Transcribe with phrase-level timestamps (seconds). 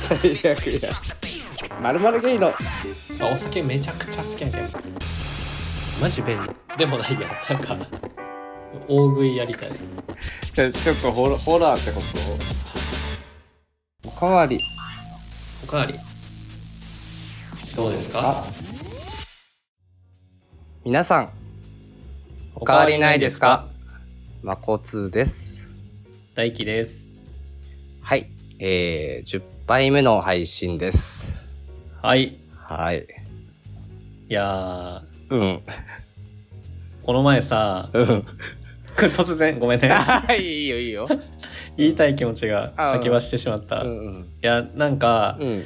[0.00, 0.16] 最
[0.52, 0.90] 悪や。
[1.80, 2.48] まるまるゲイの。
[2.48, 2.54] あ
[3.32, 4.68] お酒めちゃくちゃ好きやけん。
[6.00, 7.76] マジ便利でもないやなんか
[8.88, 9.72] 大食いやりたい。
[10.72, 12.00] ちょっとホラホラーってこ
[14.02, 14.08] と？
[14.08, 14.60] おかわり。
[15.64, 15.94] おかわり。
[17.76, 18.44] どうですか？
[20.84, 21.30] 皆さん
[22.54, 23.68] おかわりないですか？
[24.42, 25.70] まこつです。
[26.34, 27.04] 大輝です。
[27.04, 27.09] はい
[28.62, 31.48] えー、10杯目の配信です。
[32.02, 32.38] はい。
[32.54, 33.06] はい。
[34.28, 35.40] いやうん。
[35.40, 35.60] ー
[37.02, 38.04] この前さうん。
[38.96, 39.58] 突然。
[39.58, 39.90] ごめんね。
[40.38, 41.08] いいよいいよ。
[41.78, 44.28] 言いたい気持ちがあ先走ってしまった、いうんうん。
[44.42, 45.64] やなんかうん。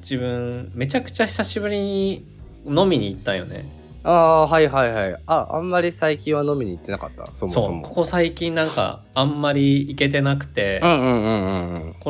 [0.00, 2.24] 自分めちゃくちゃ久しぶりに
[2.64, 3.64] 飲みに行ったんよね
[4.04, 5.16] ああはいはいはい。
[5.26, 7.28] ああんまり最近は飲みに行ってなかった？
[7.34, 7.82] そもそも。
[7.82, 10.86] ここ最近なんかあんまり行けてなくて、こ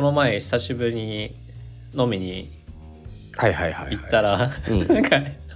[0.01, 1.35] の前久しぶりに
[1.95, 2.51] 飲みに
[3.35, 4.87] はいはいはい、はい、行ったら、うん。
[4.87, 5.21] なんか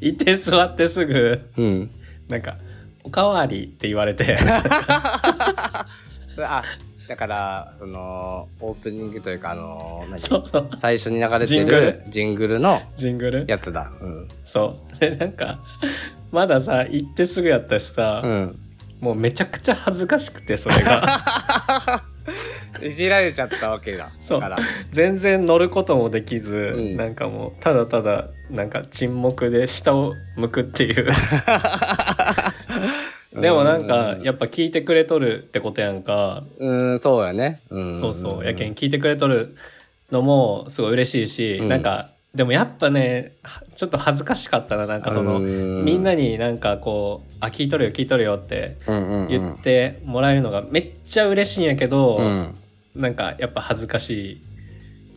[0.00, 1.90] 行って座ってすぐうん。
[2.28, 2.56] なんか
[3.04, 4.36] 「おかわり」って言われて。
[6.40, 6.62] あ
[7.08, 10.20] だからそのオープニングというかあの何？
[10.20, 10.44] そう。
[10.46, 11.60] そう最初に流れてるジ
[12.24, 12.58] ングル。
[12.58, 13.44] のジングル？
[13.48, 13.92] やつだ。
[14.00, 14.28] うん。
[14.44, 14.98] そう。
[14.98, 15.58] でなんか
[16.30, 18.58] まださ行ってすぐやったしさ、うん。
[19.00, 22.02] もうめちゃくちゃ恥ずかしくてそれが。
[22.82, 24.10] いじられちゃったわけだ。
[24.22, 24.40] そう。
[24.40, 24.62] だから。
[24.90, 26.96] 全然乗ることもできず、ん。
[26.96, 31.08] なんかもうただただなんか沈黙で下を向くっていう
[33.34, 37.60] でもなんかやっぱ聞いてくれとるってことやんか、うんそうやね。
[37.70, 37.94] うん。
[37.94, 38.44] そうそう。
[38.44, 39.56] やけん聞いてくれとる
[40.10, 41.68] のもすごい嬉しいし、うん。
[41.68, 45.84] なんかでもやっぱねはちょっと恥ずかしかったななんかその、うん。
[45.84, 48.76] みんなになんかこう「あ聞いとるよ聞いとるよ」って
[49.28, 52.54] 言ってもらえるのがめっちゃ嬉しいんやけど、うん。
[52.94, 54.42] なんかやっぱ恥ずかしい。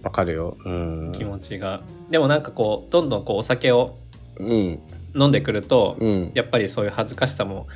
[0.04, 0.58] わかるよ。
[0.64, 1.12] うん。
[1.14, 3.98] 気持ちが、でもなんかこうどんどんこうお酒を
[4.38, 4.80] うん。
[5.16, 6.32] 飲んでくると、うん。
[6.34, 7.68] やっぱりそういう恥ずかしさも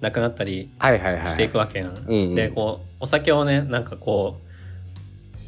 [0.00, 1.88] なくなったりしていくわけやん。
[1.88, 2.34] うんうん。
[2.34, 4.38] でこうお酒をねなんかこ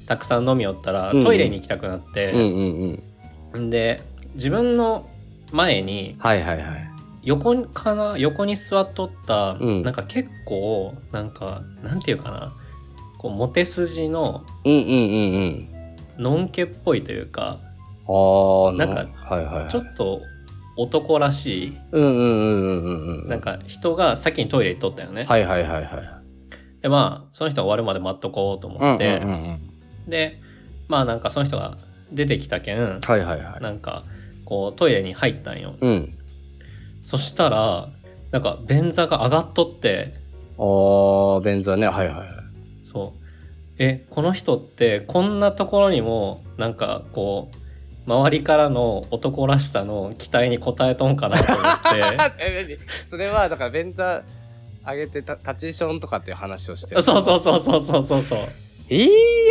[0.04, 2.32] うたくさん飲みよったらトイレに行きたくなって、
[3.54, 4.02] で
[4.34, 5.08] 自分の
[5.52, 6.90] 前にはいはいはい。
[7.22, 9.82] 横かな横に座っとった、うん。
[9.82, 12.52] なんか結構なんかなんていうかな
[13.18, 14.44] こうモテ筋の
[16.18, 17.58] のんけっぽいというか
[18.08, 19.70] ああなんかはいはいはい。
[19.70, 20.22] ちょっと
[20.76, 21.78] 男らしい。
[21.92, 23.28] うんうんうんうんうんうん。
[23.28, 25.24] なんか人が先にトイレ行っとったよね。
[25.24, 26.82] はいはいはいはい。
[26.82, 30.10] でまあその人が終わるまで待っとこうとうん思って、うんうんうん。
[30.10, 30.40] で
[30.88, 31.76] まあなんかその人が
[32.12, 33.62] 出てきたけんはいはいはい。
[33.62, 34.04] なんか
[34.44, 35.74] こうトイレに入ったんよ。
[35.80, 36.18] うん。
[37.02, 37.88] そしたら
[38.30, 40.14] なんか便座が上がっとって。
[40.58, 41.86] あー便座ね。
[41.86, 42.28] はいはいはい。
[42.82, 43.20] そう。
[43.78, 47.56] えこの人ってこんなところにもなんかこう
[48.10, 51.78] 周りからの男らしさの期待に応えとんかなと思っ
[52.68, 52.78] て。
[53.06, 54.22] それはだから便座
[54.86, 57.02] 上げてた立ちションとかっていう話をしてる。
[57.02, 58.48] そうそうそうそうそうそうそう。
[58.92, 59.06] い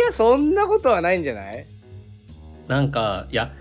[0.06, 1.66] やそんなことはないんじゃない？
[2.68, 3.52] なんかいや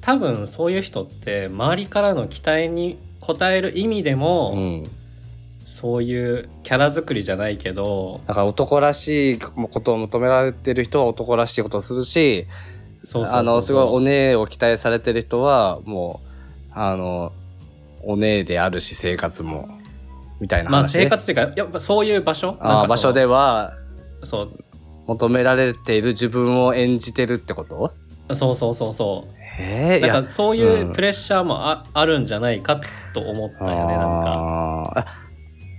[0.00, 4.90] 多分そういう人って周りからの期待に応える意味でも、うん。
[5.64, 8.20] そういうキャラ作りじゃないけど。
[8.26, 12.46] だから男らしいことを求められてる人は男らしいことをするし
[13.26, 17.32] あのすごいお姉を期待されてる人はもうあの
[18.04, 19.68] お姉であるし生活も
[20.40, 22.56] みたいな話、まあ生活っていうかやっぱそういう場所？
[22.60, 23.74] あ場所では
[24.24, 24.52] そう。
[25.06, 27.92] 求められている自分を演じてるってこと？
[28.34, 29.26] そうそうそうそ
[29.58, 32.80] へえうなんかそういうプレッシャーもあ,、あるんじゃないか
[33.12, 34.94] と思ったよねなんか。
[34.94, 35.00] あー。
[35.00, 35.06] あ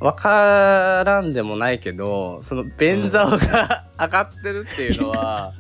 [0.02, 5.54] わからんでもないけどその便座が 上がってるっていうのは、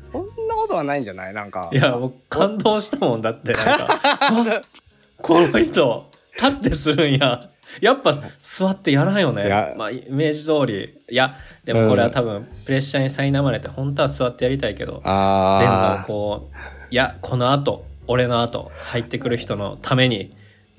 [0.00, 1.34] そ んなことはないんじゃない？
[1.34, 1.70] なんか。
[1.72, 3.86] いやもう感動したもんだってなんか。
[4.20, 4.62] あ
[5.22, 7.46] この人立ってするんや。
[7.80, 9.74] やっぱ座ってやらんよね。
[9.76, 10.98] まあイメージ通り。
[11.08, 11.34] いや
[11.64, 16.56] でもこれは多分プレッシャーに苛まれて本当は座ってやりたいけど便座をあーこう
[16.92, 20.34] いやこのあと俺のあと入ってくる人のために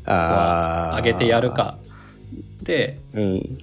[0.05, 0.95] あー。
[0.97, 1.77] 上げてやるか。
[2.61, 3.57] ってうん。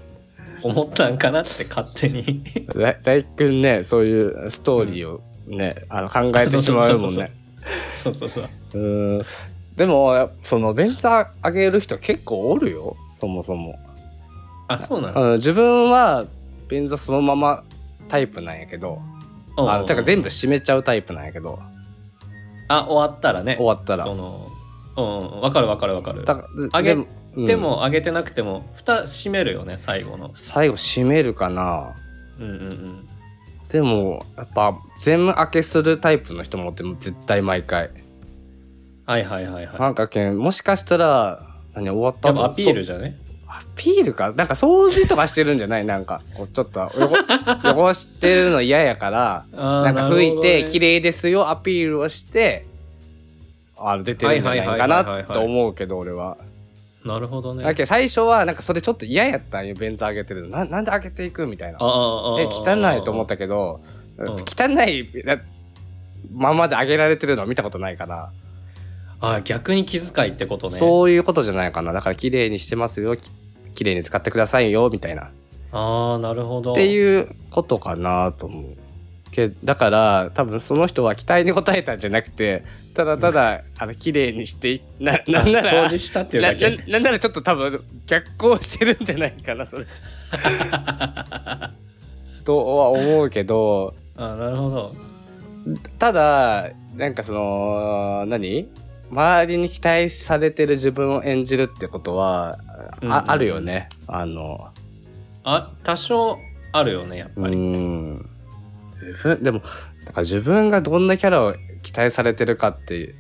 [0.65, 2.43] 思ったんかなって勝手に。
[2.75, 7.33] だ大君ねそういうストーリーをね、あの考えてしまうもんね。
[8.03, 8.79] そうそうそうう。
[9.21, 9.23] ん。
[9.77, 12.97] でもその便座上げる人結構おるよ。
[13.15, 13.79] そもそも、
[14.69, 15.23] あそうなの？
[15.23, 16.27] うん、自分は
[16.69, 17.65] 便座そのまま
[18.09, 19.01] タイプなんやけど。
[19.57, 21.59] うんあのてか全部閉めちゃうタイプなんやけど。
[22.69, 23.57] あ終わったらね。
[23.57, 24.05] 終わったら。
[24.05, 24.47] その
[24.97, 25.41] うんうん。
[25.41, 26.25] わかるわかるわかる。
[26.25, 27.45] だ上げでもうん。
[27.45, 30.31] でも上げてなくても蓋閉めるよね最後の。
[30.37, 31.95] 最後閉めるかな。
[32.39, 33.09] うんうんうん
[33.69, 37.91] でもやっぱ全部開けするタイプの人もっても絶対毎回。
[39.07, 39.81] はいはいはいはい。
[39.81, 43.17] なんかけんもしかしたら何終わった後アピールそじゃね？
[43.47, 44.33] アピールか？
[44.33, 45.85] なんか掃除とかしてるんじゃない？
[45.85, 46.81] なんかこうちょっと
[47.65, 52.67] 汚 汚してるの嫌やからななんか拭いて綺麗麗ですよアピールをして
[53.77, 56.37] あの出てるんじゃないかなと思うけど俺は。
[57.09, 57.65] なるほどね。
[57.65, 60.49] だけど最初はなんかそれちょっと嫌やったんよ便座上げてるの。
[60.51, 61.79] ななんで上げていくみたいな。
[61.81, 63.81] え汚いと思ったけど
[64.19, 64.23] ん。
[64.23, 65.39] 汚いな
[66.33, 68.33] ままで上げられてるのは見たことないから、
[69.21, 70.77] あ逆に気遣いってことね。
[70.77, 71.93] そういうことじゃないかな。
[71.93, 73.17] だから綺麗にしてますよ。
[73.17, 73.31] き
[73.75, 75.31] 綺麗に使ってくださいよみたいな。
[75.73, 76.73] ああなるほど。
[76.73, 78.77] っていうことかなと思う
[79.31, 82.65] けだから多分その人は期待に応えたんじゃなくて
[82.95, 86.71] ただただあの綺麗にしていななんなら掃除したっていうだけ。
[86.71, 89.85] なななんならちょっと多分逆行してるんじゃないかなそれ。
[92.45, 94.95] とは思うけどあなるほど。
[95.99, 98.69] ただなんかその何？
[99.11, 102.59] 周りに期待されてる自分を演じるってことは、
[103.01, 103.89] うんうんああるよね。
[104.07, 104.69] あの
[105.45, 106.39] あ多少
[106.73, 108.29] あるよねやっうぱり、ん
[109.09, 109.73] 自分でもだか
[110.17, 113.15] ら自分がどんなキャラを期待されてるかって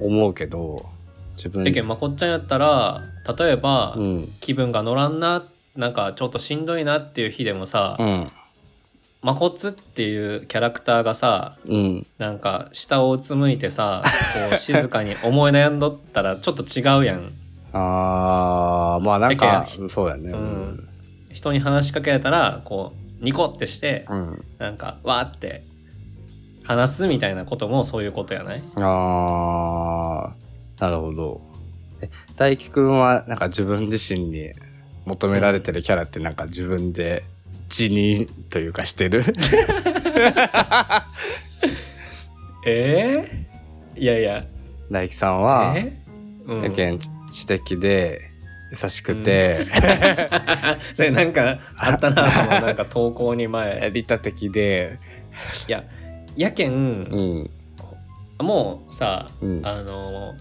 [0.00, 0.86] 思うけど
[1.36, 1.64] 自分。
[1.64, 3.02] だけどまこっちゃんやったら
[3.38, 4.32] 例えば、うん。
[4.40, 5.44] 気分が乗らんな
[5.76, 8.30] なんかちょっとしんどいなっていう日でもさ、うん。
[9.22, 12.06] まこつっていうキャラクターがさうん。
[12.18, 14.02] なんか下をうつむいてさ
[14.50, 17.30] こう静かに思い悩んどったらちょっと違うやん。
[17.72, 20.32] あーまあなんかそうやね。
[20.32, 20.88] うん。
[21.30, 25.62] 人に話しかけられたらこうニコってしてうんなんかわーって
[26.64, 28.62] 話すみたいなこともそういうことやない？
[28.76, 31.40] あーなるほど。
[32.00, 34.50] え大輝くんはなんか自分自身に
[35.04, 37.24] 求められてるキャラってなんか自分で
[37.68, 39.22] 辞任というかしてる？
[42.66, 44.44] えー、いやいや。
[44.90, 45.92] 大輝さんはえ
[46.46, 46.62] うん。
[46.64, 48.29] やけん知的で
[48.70, 49.66] 優しくて、
[50.94, 53.90] それなんかあったなそのなんか投稿に前。
[53.92, 54.98] 利他的で。
[55.68, 55.84] いや
[56.36, 58.46] やけんうん。
[58.46, 59.60] もうさ、うん。
[59.64, 60.34] あの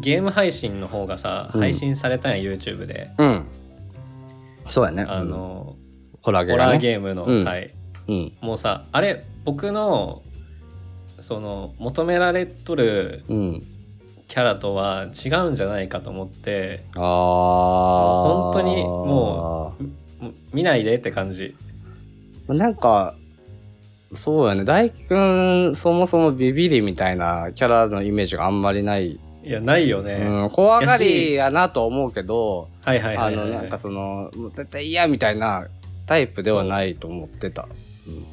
[0.00, 1.60] ゲーム配信の方がさ、うん。
[1.60, 3.10] 配信されたんや YouTube で。
[3.18, 3.46] うん。
[4.66, 5.04] そうやね。
[5.08, 5.76] あの、
[6.22, 7.74] ホラーゲーホラーゲームの回、
[8.08, 8.32] うん。
[8.40, 10.22] もうさあれ僕の
[11.20, 13.66] その求められとるうん
[14.30, 17.02] キャラとは違うんじゃないかと思ってああ
[18.52, 19.74] 本当にも
[20.20, 21.56] も見ないでって感じ。
[22.46, 23.14] うなんか
[24.14, 24.64] そうやね。
[24.64, 25.16] 大輝く
[25.70, 35.66] んそもそもビビリみたいなキャラのイメージがあんまりない、いやないよね、うん、怖がりやなと思うけどあのなんかそのもう絶対嫌みたいな
[36.06, 37.68] タイプではないと思ってた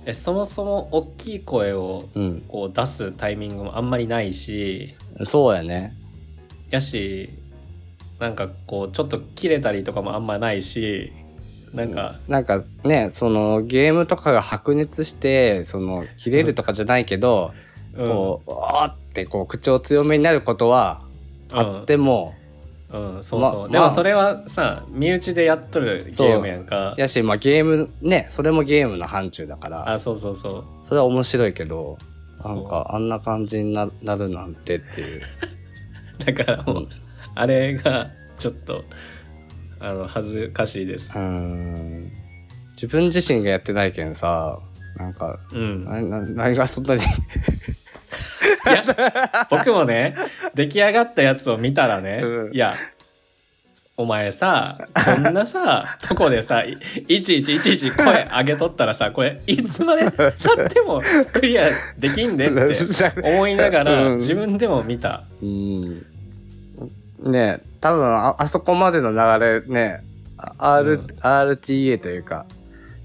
[0.06, 5.94] えそもそも大きい声をうん、こう出すタイミングもあんまりないしうん、そうやね。
[6.69, 7.30] やし
[8.19, 11.12] なんかこうちょっと切れたりとかもあんまないし
[11.74, 17.52] なんか、なんかねそのゲームとかが白熱してその切れるとかじゃないけど、
[17.94, 18.08] うん。
[18.08, 21.02] こうあーってこう口調強めになることは
[21.52, 22.36] あっても、
[22.89, 23.69] うん、そうまそう、まあ。
[23.69, 26.95] でもそれはさ身内でやっとるゲームやんか。
[26.98, 29.92] やしまあゲームねそれもゲームの範疇だから。
[29.92, 30.66] あそうそうそう。
[30.84, 31.98] それは面白いけど
[32.44, 35.22] なんかあんな感じにななるなんてっていう。
[36.25, 36.88] だからもう、
[37.36, 38.84] あれがちょっと
[39.79, 41.12] あの恥ずかしいです。
[41.13, 42.12] うーん。
[42.72, 44.60] 自分自身がやってないけんさ
[44.98, 45.86] なんかうん。
[45.86, 47.01] なな何がそんなに
[48.65, 50.15] いや僕もね
[50.53, 52.53] 出来上がったやつを見たらね、うん。
[52.53, 52.71] いや
[54.00, 60.33] お前さこんなさ とこでさいいちいちいちいち声上げとったらさこれいつまでたっ
[60.69, 61.01] ても
[61.33, 62.75] クリアできんでって
[63.24, 64.17] 思いながら、うん。
[64.17, 65.24] 自分でも見た。
[65.41, 66.05] うん。
[67.24, 70.03] ね多分ああそこまでの流れね
[70.38, 71.00] あ R、うん。
[71.00, 72.45] RTA というか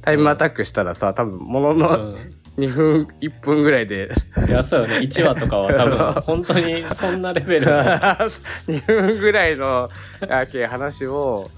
[0.03, 2.17] タイムアタックしたらさ多分ものうのん
[2.59, 4.11] 2分1分ぐらいで。
[4.49, 4.99] いやそうよね。
[4.99, 7.67] 1話とかは多分 本当にそんなレベル。
[7.67, 9.91] の2分ぐらいの
[10.29, 11.51] あけ話を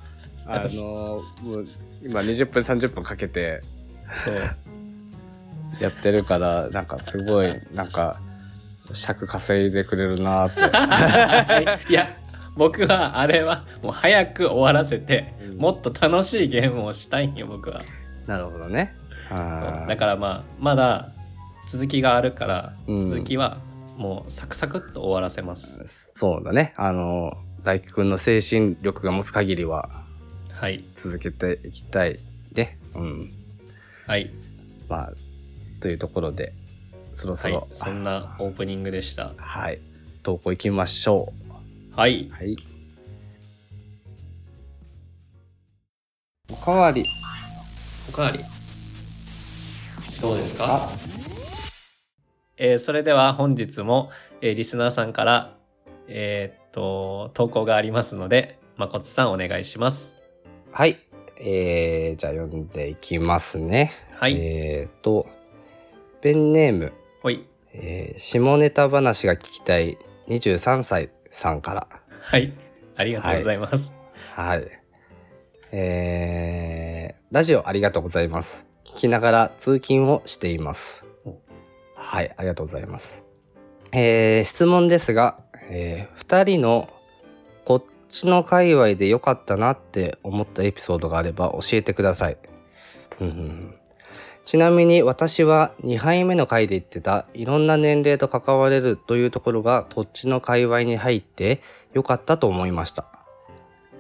[0.47, 1.67] あのもう
[2.03, 3.61] 今20分30分かけて
[5.81, 8.21] やってるからなんかすごいなんか
[8.93, 11.91] 尺稼いでくれるなーって。
[11.91, 12.17] いや
[12.57, 15.57] 僕はあれはもう早く終わらせて、うん。
[15.57, 17.83] もっと楽しいゲームをしたいんよ僕は。
[18.27, 18.97] なるほどね
[19.31, 21.13] だからまあまだ
[21.71, 23.11] 続きがあるから、うん。
[23.11, 23.59] 続きは
[23.97, 25.83] もうサクサクっと終わらせます。
[25.87, 26.75] そうだね。
[26.77, 29.89] あの大輝くんの精神力が持つ限りは
[30.53, 30.85] はい。
[30.95, 32.19] 続けていきたい
[32.55, 32.79] ね。
[32.95, 33.33] うん。
[34.07, 34.31] はい。
[34.89, 35.13] まあ
[35.81, 36.53] というところで
[37.15, 39.33] そろそろ、はい、そんなオープニングでした。
[39.37, 39.81] はい。
[40.23, 41.33] 投稿いきましょ
[41.97, 42.57] はい、うはい。
[46.51, 47.07] おかわり。
[48.09, 48.39] おかわり
[50.21, 50.89] どうですか？
[52.57, 55.57] えーそれでは本日も、えーリスナーさんから
[56.09, 60.15] えーっと投稿がありますのでまこつさんお願いします。
[60.73, 60.99] はい。
[61.39, 63.91] えー、じゃあ読んでいきますね。
[64.19, 65.27] はい、えーと
[66.21, 66.93] ペンネーム、
[67.23, 67.47] ほい。
[67.73, 71.89] えー下ネタ話が聞きたい23歳さんから。
[72.21, 72.53] はい。
[72.97, 73.93] ありがとうございます、
[74.35, 74.67] はい。
[75.73, 78.71] えー、ラジオありがとうございます。
[78.85, 81.39] 聞きながら通勤をしていますお。
[81.95, 83.25] はい、ありがとうございます。
[83.93, 85.39] えー、質問ですが、
[85.71, 86.89] えー、二人の
[87.65, 92.37] こっちの界隈で良かったなって思ったエピソードがあれば教えてください。
[94.45, 101.63] ちなみに私は2杯目の回で言ってたいろんな年齢と関われるというところがこっちの界隈に入って
[101.95, 103.07] 良かったと思いました。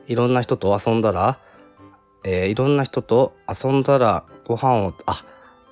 [0.07, 1.38] いろんな人と遊んだら、
[2.25, 5.15] えーいろんな人と遊んだらご飯を、あ、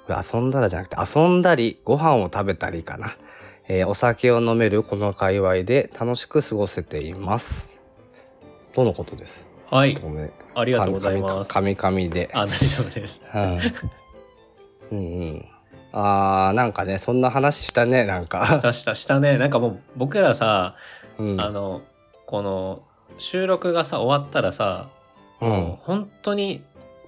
[0.06, 3.08] これ遊んだらじゃなくて遊んだりご飯を食べたりかな。
[3.68, 7.80] えーお酒を飲めるこの界隈で楽しく過ごせています。
[8.72, 9.46] とのことです？
[9.70, 10.32] はいごめん。
[10.54, 12.28] ありがとうございますかみかみで。
[12.34, 13.60] あ大丈夫です うん。
[14.90, 15.48] うんうん。
[15.92, 18.58] あー、なんかね、そんな話したね、なんしか。
[18.60, 20.74] たしたしたねなんかもう僕らさ、
[21.18, 21.40] うん。
[21.40, 21.82] あの
[22.26, 22.82] この
[23.18, 24.88] 収録がさ終わったらさ、
[25.40, 26.62] うんもう本当に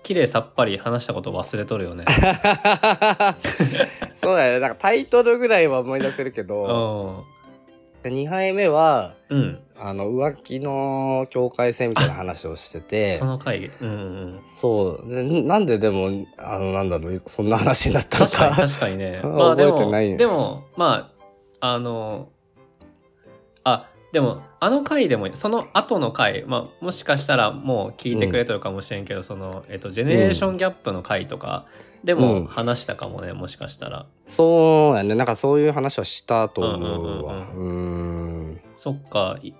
[0.04, 2.04] 綺麗さっぱり話したこと忘れとるよね。
[4.12, 4.60] そうだよね。
[4.60, 7.24] なんかタイトルぐらいは思い出せるけうど、
[8.04, 15.08] ん、2杯目は、うん、あの、浮気の境界線みたいな話をしててそ、の回、うんうん、そう。
[15.08, 18.50] でなんででも、あの、なんだろう、そんな話になったの確か。
[18.54, 19.20] 確かにね。
[19.24, 21.10] 覚えてないもでもま
[21.60, 22.28] ああの
[23.64, 31.66] あでもあの回でもその後の回、まあ、もしかしたらもう聞いてくれてるかもしれんけど、その、えっと、ジェネレーションギャップの回とか
[32.04, 34.06] でうんも話したかもね、もしかしたら。
[34.28, 35.16] そうやね。
[35.16, 37.48] なんかそういう話はしたと思うわ。
[37.56, 38.60] うん。
[38.76, 39.52] そっかい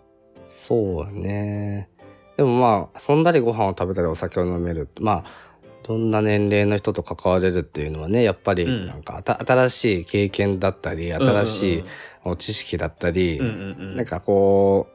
[0.44, 1.88] そうね。
[2.36, 4.88] でもまあ、遊んだりご飯を食べたりお酒を飲める。
[5.00, 5.53] まあ、
[5.86, 8.86] どんな年齢の人と関われるっていうのはね、やっぱりうん。
[8.86, 11.84] なんかあた、新しい経験だったり、新しい
[12.38, 13.96] 知識だったり、うんうんうん。
[13.96, 14.88] なんかこ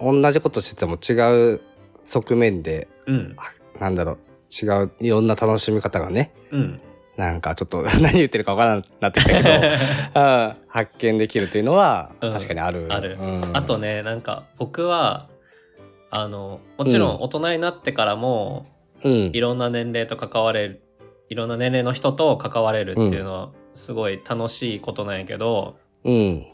[0.00, 1.60] う、同じことしてても違う
[2.04, 3.36] 側面で、うん。
[3.80, 4.18] なんだろう、
[4.50, 6.80] 違ういろんな楽しみ方がね、うん。
[7.16, 9.50] なんかちょっと 何言ってるかわからなくなってきたけど、
[10.14, 12.32] うん発見できるというのはうん。
[12.32, 12.86] 確かにある。
[12.88, 13.18] ある。
[13.20, 13.50] うん。
[13.52, 15.26] あとねなんか僕は
[16.10, 17.20] あのもちろん。
[17.20, 18.66] 大人になってからも、
[19.04, 19.40] うんい。
[19.40, 20.82] ろんな年齢と関われる
[21.28, 26.46] いろんな年齢の人と関われるっていうのはすごい楽しいことなんやけど、うん。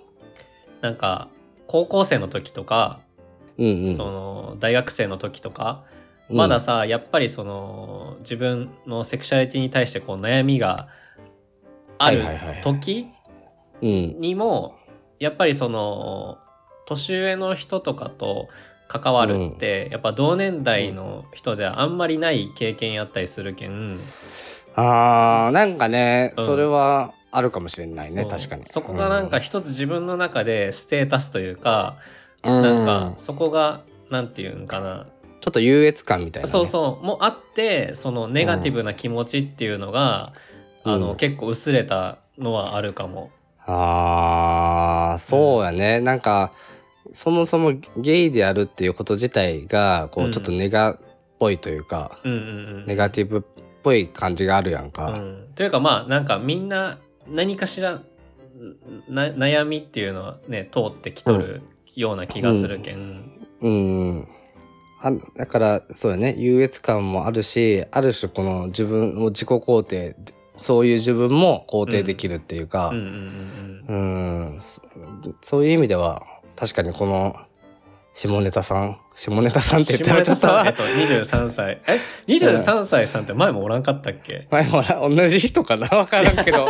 [0.83, 1.29] なんか
[1.67, 3.01] 高校生の時とか、
[3.59, 3.97] うんうん。
[3.97, 5.93] その大学生の時とか、う
[6.35, 10.89] んまださやっぱりその自分のセクシャリティに対してこう悩みが
[11.99, 12.25] ある
[12.65, 13.07] 時
[13.81, 14.21] うん。
[14.21, 14.77] にも
[15.19, 16.39] やっぱりその
[16.85, 18.49] 年上の人とかと
[18.89, 23.99] 関わるって、やっぱ同年代の人ではあんまりない経験やったりするけん、
[24.75, 26.45] あー、なんかね、うん。
[26.45, 28.65] それはあるかもしれないね、確かに。
[28.67, 31.97] そこがなんか一つ自分の中でステータスというか、
[32.45, 35.07] うん、なんかそこがなんていうんかな、
[35.41, 36.51] ちょっと優越感みたいな、ね。
[36.51, 37.05] そうそう。
[37.05, 40.33] もあってそのネガティブな気持ちっていうのが、
[40.85, 40.93] うん。
[40.93, 43.31] あの結構薄れたのはあるかも。
[43.67, 46.01] あー、そうやね。
[46.01, 46.53] なんか、
[47.13, 50.99] そもそもゲイであるっていうこと自体が、こうんう、ちょっとネガっ
[51.39, 52.43] ぽいというか、うんうんう
[52.81, 53.43] ん、ネガティブっ
[53.83, 55.11] ぽい感じがあるやんか。
[55.11, 56.99] うん、というかまあなんかみんな
[57.29, 58.03] 何かしら
[59.09, 61.63] な悩みっていうのはね通ってきとる
[61.95, 63.47] ような気がするけん。
[63.61, 64.29] うん。
[65.01, 66.35] あだから、そうやね。
[66.39, 70.17] 優越感もあるし、ある種この自分を自己肯定、
[70.57, 72.93] そういう自分も肯定できるっていうか、
[75.43, 76.23] そういう意味では、
[76.57, 77.37] 確かにこの、
[78.15, 81.83] 下ネタさん、下ネタさんって言ったらちょっと、えっと23歳。
[81.87, 81.99] え？
[82.27, 84.49] 23歳さんって前もおらんかったっけ？
[84.51, 85.87] 前もな同じ人かな？
[85.97, 86.69] わからんけど。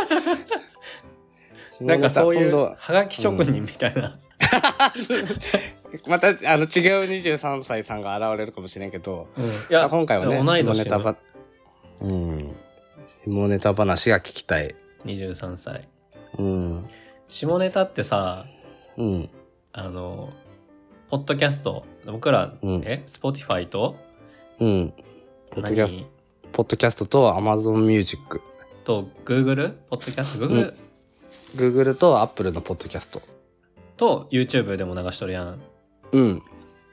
[1.81, 2.75] なんかそういうは。
[2.89, 4.17] がき職人みたいな、
[6.07, 9.43] また、あの、違う23歳さんが現れるかもしれんけど、うん。
[9.43, 11.15] いや今回はね、下ネタば、
[12.01, 12.55] うん。
[13.05, 14.75] 下ネタ話が聞きたい。
[15.05, 15.87] 23歳。
[16.37, 16.89] うん。
[17.27, 18.45] 下ネタってさ
[18.97, 19.29] うん。
[19.77, 20.33] あの
[21.11, 23.95] ポッドキャスト僕ら、うんえ Spotify と
[24.59, 24.93] うん。
[25.51, 26.07] ポッドキャスト、何？
[26.51, 28.41] ポッドキャストと Amazon Music。
[28.83, 30.73] と Google ポッドキャスト？Google、
[31.55, 33.21] Google と Apple のポッドキャスト。
[33.97, 35.61] と YouTube でも流しとるやん
[36.11, 36.41] うん。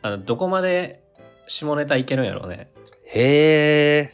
[0.03, 1.03] あのどこまで
[1.47, 2.71] 下ネタいけるんやろうね
[3.07, 4.13] へえ。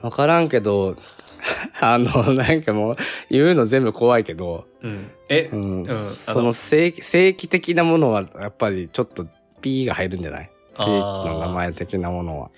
[0.00, 0.94] わからんけど、
[1.82, 2.96] あの、なんかもう、
[3.30, 9.26] 言うの全部怖いけど、うんえ、うん、んその正規正規的なものはやっぱりちょっと
[9.60, 10.50] P が入るんじゃない？
[10.72, 12.50] 正規の名前的なものは。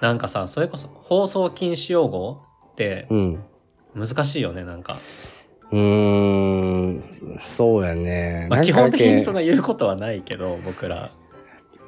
[0.00, 2.42] なんかさそれこそ放送禁止用語
[2.72, 3.44] ってうん。
[3.94, 4.98] 難しいよねなんか、
[5.70, 7.02] うーん、
[7.38, 8.48] そうやね。
[8.50, 11.12] まあ、基本的にけそんな言うことはないけど僕ら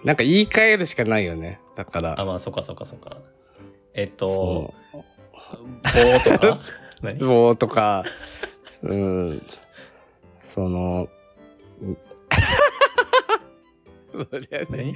[0.05, 1.59] なんか言い換えるしかないよね。
[1.75, 2.15] だから。
[2.21, 3.17] あまあそっかそっかそっか
[3.93, 4.73] えっと
[5.85, 6.59] そ棒とか？
[7.27, 8.05] 棒とか、
[8.83, 9.43] うん、
[10.47, 11.09] その、
[14.71, 14.95] 何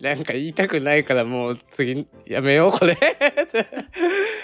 [0.00, 2.96] なんか言いたくないからもう次やめようこれ。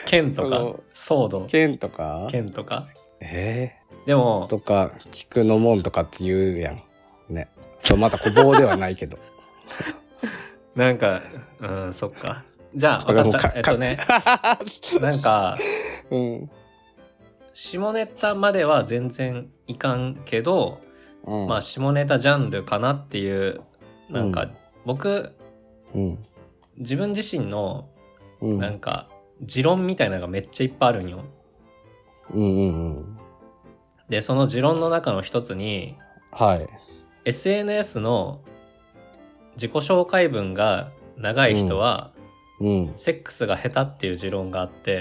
[0.06, 2.86] 剣とかソード剣とか剣とか
[3.20, 6.82] ええでも、とか菊の門とかって言うやん。
[7.28, 7.48] ね。
[7.78, 9.18] そうまた小棒ではないけど。
[10.74, 11.22] なんか
[11.60, 12.42] うんそっか
[12.74, 13.98] じゃあ分かったえっとね
[15.00, 15.58] なんか
[16.10, 16.50] うん。
[17.52, 20.80] 下ネタまでは全然いかんけど、
[21.24, 23.60] うん、まあ下ネタジャンルかなっていう
[24.08, 25.34] なんか、うん僕
[25.94, 26.18] うん。
[26.78, 27.88] 自分自身の
[28.40, 28.58] うん。
[28.58, 29.08] なんか
[29.42, 31.24] 持論みたいなのがめっちゃいっぱいあるんよ。
[32.32, 33.16] うんうんうん。
[34.08, 35.96] でその持論の中の一つに
[36.32, 36.68] はい。
[37.24, 38.40] SNS の
[39.54, 42.12] 自己紹介文が長い人は、
[42.60, 42.92] うん。
[42.96, 45.00] セックスが下手っていう持論があって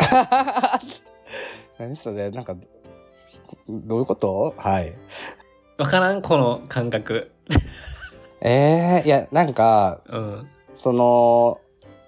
[1.80, 2.62] 何それなんかど
[3.70, 4.54] どういうこと？
[4.58, 4.94] はい。
[5.78, 6.22] わからん？
[6.22, 7.32] この感覚。
[8.42, 10.48] えー、いやなんかうん。
[10.74, 11.60] その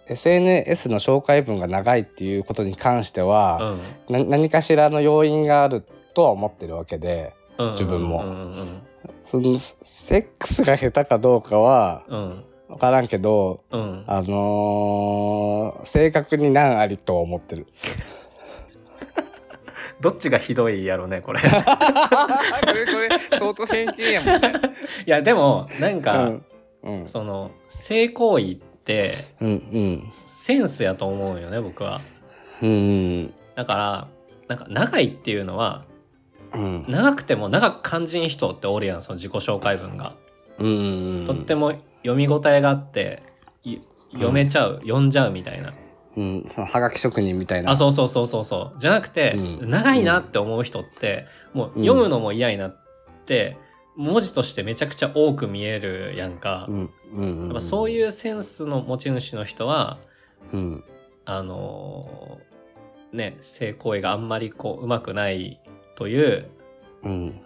[0.07, 3.77] SNS の紹介文が長いっていうことに関しては、
[4.09, 4.23] うん。
[4.23, 7.71] な何かしらの要因があるとは思ってるわけでうん。
[7.71, 8.23] 自分も。
[8.23, 8.81] うんうん
[9.19, 12.43] そのセックスが下手かどうかはうん。
[12.69, 13.77] 分からんけどあ
[14.21, 17.67] のー正確に難ありとは思ってる。
[20.01, 21.39] どっちがひどいやろねこれ。
[21.39, 22.91] いこれこ
[23.31, 24.53] れ相当偏見やもんね。
[25.05, 26.45] やでもなんか、うん
[26.83, 31.99] うんその性行為ってうんうんセンスやと思うよね僕は。
[32.61, 34.07] うんだから
[34.47, 35.83] なんか長いっていうのは
[36.53, 40.13] うん長くても長く感じん人っておるやんその自己紹介文が。
[40.57, 43.23] うんとっても読み応えがあって
[43.63, 43.77] い
[44.13, 45.71] 読めちゃう、読んじゃうみたいな。
[46.17, 47.71] うん、そのはがき職人みたいな。
[47.71, 52.75] あそうそうそうそうそうじゃなくて、うん長いなって思う人ってもううん読むのも嫌になっ
[53.25, 53.57] て、
[53.95, 56.65] 文字としてめちゃくちゃ多く見えるやんか。
[56.69, 59.97] うんうんうん、やっぱそういうセンスの持ち主の人は
[60.53, 60.83] うん。
[61.25, 65.59] あのーね性行為があんまりこううまくない
[65.95, 66.49] という
[67.03, 67.41] うん。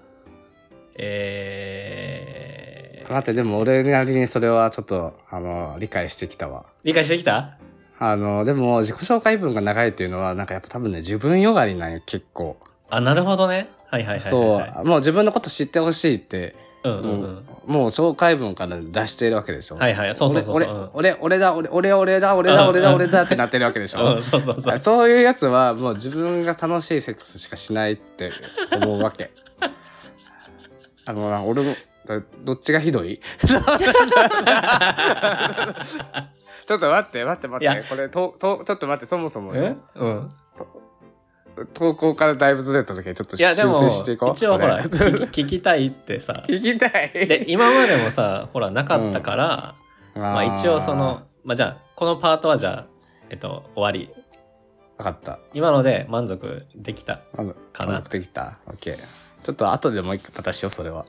[0.97, 6.65] えー待って、でも俺なりにそれはちょっと、あの、理解してきたわ。
[6.83, 7.59] 理解してきた？
[7.99, 12.57] あの、でも自己紹介文が長いっていうのは、なんかやっぱ多分ね、自分よがりなんよ、結構。
[12.89, 13.69] あなるほどね。
[13.89, 17.45] はいはいはいはい、そはい、う、もう自分のこと知ってほしいって、うんうんうん。
[17.65, 19.77] もう紹介文から出しているわけでしょ。
[19.77, 20.13] はいはい。
[20.15, 20.91] そうそうそうそう。
[20.93, 24.15] 俺、俺、俺、俺だ、俺、俺、俺だ、俺だ、俺だ、俺だってなってるわけでしょ。
[24.15, 24.21] うん、。
[24.21, 24.77] そうそうそう。
[24.77, 28.31] そういうやつはもう自分が楽しいセックスしかしないって
[28.75, 29.31] 思うわけ。
[31.05, 33.19] あのな、俺も、だどっちがひどい？
[36.65, 37.89] ちょっと待って、待って、待って。
[37.89, 39.59] これ、と、と、ちょっと待って、そもそもえ？
[39.61, 40.31] ね、うん
[41.73, 44.31] 投稿からだいぶずれた時はちょっと修正していこう。
[44.33, 44.83] 一応ほら
[45.31, 47.11] 聞きたいってさ 聞きたい。
[47.13, 49.75] で今までもさほらなかったから、
[50.15, 52.85] まあ一応そのまあじゃあこのパートはじゃあ
[53.29, 54.13] えっと終わり
[54.97, 55.39] わかった。
[55.53, 57.53] 今ので満足できたかな
[57.85, 58.57] 満足できた。
[58.67, 58.95] オッケー。
[59.43, 61.05] ちょっと後でもう一回またしよう、それは。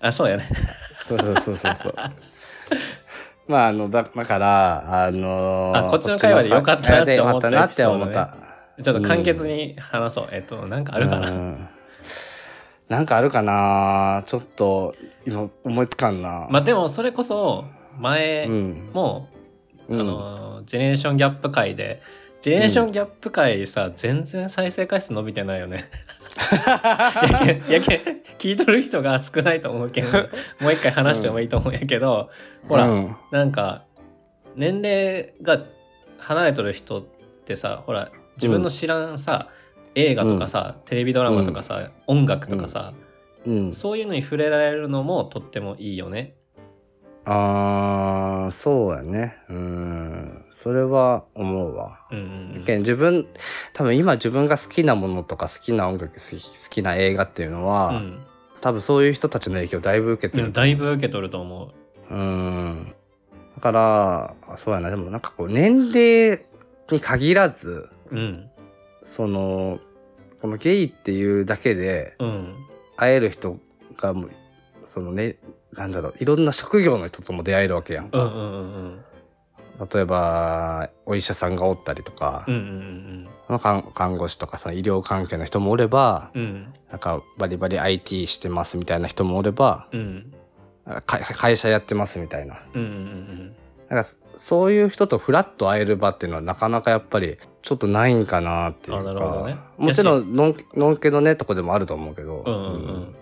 [0.00, 0.48] あそうやね
[0.96, 1.94] そうそうそうそうそう。
[3.50, 8.36] まああのだだからあのーあこっちの会話でよかったなって思ったよかったなって思った。
[8.82, 11.68] ちょっと簡潔に話そう、えっとなんかあるかな、うん
[12.88, 14.22] なんかあるかな？
[14.26, 14.94] ちょっと
[15.26, 16.48] 今思いつかんな。
[16.50, 17.64] まあでもそれこそ
[17.98, 18.90] 前うん。
[18.92, 19.28] も、
[19.88, 22.02] うんあのジェネレーションギャップ界で
[22.40, 25.90] ジェネレーションギャップ界さ、全然再生回数伸びてないよね。
[26.56, 28.00] やけんやけん
[28.38, 30.10] 聞いとる人が少ないと思うけんも
[30.68, 32.30] う一回話してもいいと思うんやけど、
[32.68, 33.84] ほら、うんなんか
[34.56, 35.64] 年齢が
[36.18, 37.04] 離れとる人っ
[37.44, 39.48] てさほら自分の知らんさ、
[39.94, 42.94] 映画とかさ、テレビドラマとかさ、音楽とかさ、
[43.46, 43.72] うん。
[43.74, 46.36] そういうのに触れられるのもとってもいいよね。
[47.24, 49.36] あーそうやね。
[49.48, 50.44] うん。
[50.50, 52.00] それは思うわ。
[52.10, 52.22] うんう
[52.58, 53.26] ん自分
[53.72, 58.18] 多分今自分が好きなものとか好きな音楽好きな映画っていうのは、うん。
[58.60, 61.72] 多分そういう人たちの影響をだいぶ受けてるだいぶ受け取ると思
[62.10, 62.14] う。
[62.14, 62.94] うん。
[63.56, 64.90] だからそうやな。
[64.90, 66.44] でもなんかこう年齢
[66.90, 68.50] に限らずうん。
[69.02, 69.78] その
[70.40, 72.54] このゲイっていうだけでうん。
[72.96, 73.58] 会える人
[73.96, 74.30] がもう
[74.82, 75.36] そのね
[75.74, 78.10] なんだろういろんな職業の人とも出会えるわけやん。
[78.10, 79.00] か、うんうんうん
[79.78, 79.88] うん。
[79.92, 86.42] 例えばお医者さんがおったりとか、うんうんまあ看看護師とかさ医療関係の人もおればうん。
[86.42, 90.32] うんなんかバリバリ IT してますみたいな人もおればうん。
[90.84, 92.62] か会社やってますみたいな。
[92.74, 93.56] うんうんうん。
[93.88, 99.54] なんかそそういう人とフラッと会える場っていうのはなかなかやっぱりちょっとないんかなっていうあなるほどね。
[99.54, 102.44] かもちろんのんのんけのねとこでもあると思うけど。
[102.46, 102.62] うんうん。
[102.62, 102.66] う
[102.98, 103.16] ん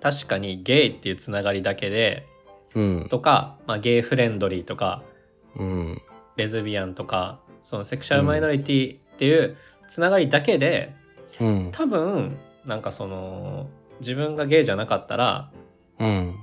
[0.00, 2.26] 確かにゲイっていうつながりだけで
[2.74, 3.06] うん。
[3.08, 5.02] とか、まあ、ゲイフレンドリーとか
[5.56, 6.02] うん。
[6.36, 9.56] レズビアンとかそのセクシャルマイノリティっていう
[9.88, 10.94] つながりだけで、
[11.40, 11.68] うん。
[11.72, 13.68] 多分なんかその
[14.00, 15.50] 自分がゲイじゃなかったら
[15.98, 16.34] うん。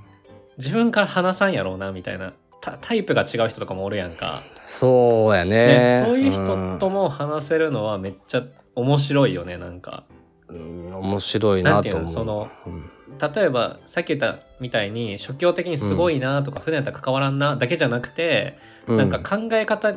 [0.58, 6.00] 自分から話さんやろうなみたいなタタイプが違う人とかもおるやんか、そうやね。
[6.00, 8.42] ねそういう人とも話せるのはめっちゃ
[8.74, 10.04] 面白いよねなんか。
[10.48, 10.92] うん。
[10.94, 12.08] 面白いなと思う。
[12.08, 19.94] そのうん例えばさっき言ったみたいに初期的にすごいなとか、普段やったら関わらんなだけじゃなくて、なんか考え方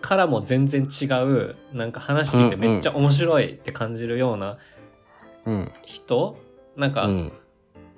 [0.00, 4.58] からも全然違うなんか話聞いてめっちゃ面白いって感じるような
[5.46, 5.72] うん。
[5.84, 6.38] 人、
[6.76, 7.32] なんか、うん。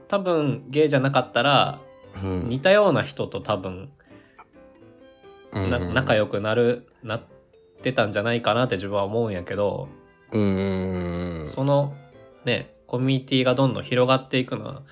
[0.07, 1.81] 多分ゲイじゃなかったら
[2.23, 2.49] うん。
[2.49, 3.91] 似たような人と多分
[5.53, 7.23] 仲良くなるなっ
[7.83, 9.89] てたんじゃないかなって自分は思うんやけど
[10.33, 11.49] うんうんうん。
[11.49, 11.95] その
[12.45, 14.83] ねコミュニティがどんどん広がっていくのは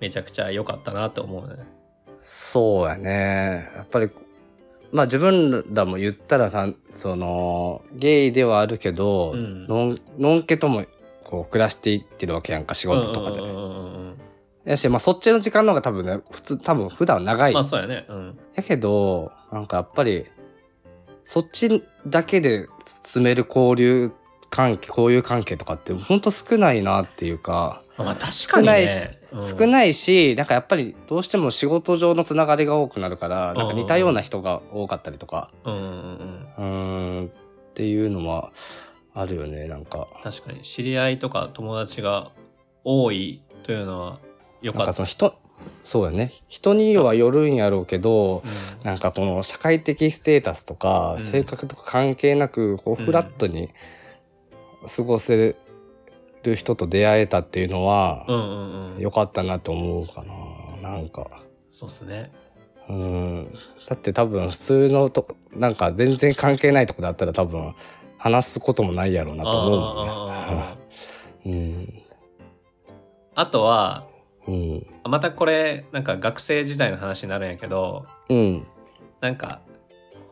[0.00, 1.64] めちゃくちゃ良かったなって思うね。
[2.20, 4.10] そうやねやっぱり
[4.92, 10.84] まあ自分らも言ったらさそのゲイではあるけど、うんのんのんけとも
[11.24, 13.40] こう暮らしていってるわけやんか仕事とかで。
[14.64, 17.54] やしまあそっちの時間の方が多分ね普通多分普段長い。
[17.54, 18.04] まあそうやね。
[18.08, 18.38] うん。
[18.54, 20.26] やけどなんかやっぱり
[21.24, 24.12] そっちだけで進める交流
[24.50, 27.82] 関係交友関係とかってほんと少ないなっていうか。
[27.96, 29.20] まあ確かにね。
[29.32, 29.44] うん。
[29.44, 35.50] 少ないしなんかやっぱりどうしても仕事上のつながりが多くなるからなんか似たような人が多かったりとか。
[35.64, 37.30] うんうん
[37.70, 38.50] っていうのは
[39.14, 40.08] あるよねなんか。
[40.22, 40.62] 確かに。
[40.62, 42.32] 知り合いとか友達が
[42.84, 44.18] 多いというのは
[44.60, 44.92] 良なんかかった。
[44.94, 45.38] その人
[45.84, 46.32] そうやね。
[46.48, 48.84] 人にはよるんやろうけどうん。
[48.84, 51.18] なんかこの社会的ステータスとか、うん。
[51.20, 53.06] 性格とか関係なくこううん。
[53.06, 53.70] フラットに
[54.86, 55.56] 過ごせ
[56.42, 59.00] る人と出会えたっていうのはうんうんうん。
[59.00, 60.24] 良かったなと思うか
[60.82, 61.26] ななんか。
[61.72, 62.32] そうっすね。
[62.88, 63.52] うん
[63.88, 67.72] だって多分普通のとこなんか全然関係ないとこだったら多分
[68.18, 69.80] 話すこともないやろうなと思う
[71.44, 72.04] もんね。
[73.34, 74.06] あとは
[74.48, 78.66] うんまたこれなんか学生時代の話になるんやけどうん
[79.20, 79.60] なんか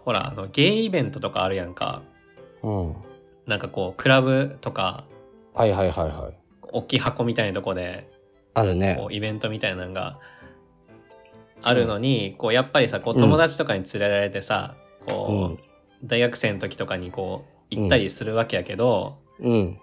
[0.04, 2.02] ほらあのゲイイベントとかあるやんか
[2.62, 2.96] うん
[3.48, 5.04] なんかこうクラブとか
[5.54, 6.34] はいはいはいはい。
[6.70, 8.08] 大きい箱みたいなとこで
[8.54, 8.96] あるね。
[8.96, 10.18] こうイベントみたいなのが
[11.62, 13.20] あるのに、こうやっぱりさこううん。
[13.20, 15.54] 友達とかに連れられてさ、うこん。
[15.54, 15.58] う
[16.04, 19.80] 大学生の時とかにこう行ったりするわけやけど、うん。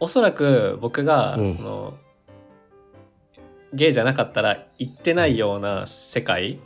[0.00, 1.56] おそらく僕がうん。
[1.56, 1.94] その、
[3.72, 6.60] ゲイじゃなかったら行ってないような世界、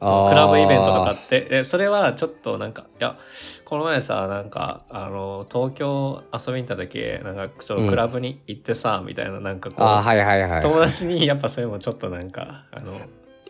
[0.00, 1.40] そのクラブイベントとかって。
[1.42, 3.18] でそれはちょっとなんかいや
[3.64, 13.00] この前さなんかあの東京遊びに行った時なんかちょっとクラブに行ってさ、みたいななんかこう、はいはいはい友達にやっぱそれもちょっとなんかあの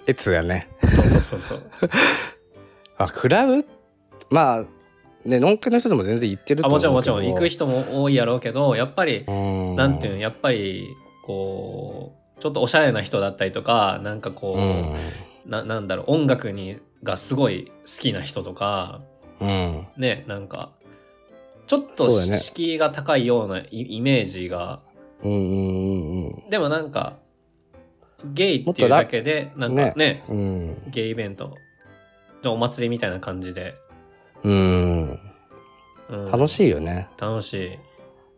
[0.06, 0.68] えつやね。
[0.82, 1.62] そうそうそうそう。
[2.96, 3.64] あクラブ
[4.30, 4.64] まあ
[5.24, 6.92] ねのんけの人でも全然行ってるとあ思うけど。
[6.92, 9.76] もちろんもちろん行く人も多いやろうけどやっぱりうん。
[9.76, 10.88] なんていうのやっぱり
[11.24, 14.94] こうちょっとおしゃれな人だったりとかなんかこう、うん
[15.48, 19.00] ななんだろう音楽にがすごい好きな人とか
[19.40, 19.86] うん。
[19.96, 20.72] ねなんか
[21.66, 24.80] ちょっと敷居が高いようなイイメージが。
[25.22, 26.50] うんうんうんうん。
[26.50, 27.18] でもなんか
[28.24, 30.24] ゲイっていうだけでなんかね。
[30.28, 30.90] うん。
[30.90, 31.56] ゲイイベント
[32.42, 33.74] でお祭りみたいな感じで、
[34.42, 35.20] うん。
[36.08, 37.08] うん、楽しいよね。
[37.18, 37.78] 楽しい。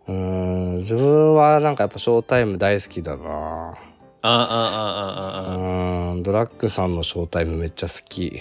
[0.08, 0.74] うん。
[0.76, 3.74] 自分はなんかやっぱショータイム大好きだな
[4.22, 8.40] ああああああドラッグさんのショータイムめっちゃ好き。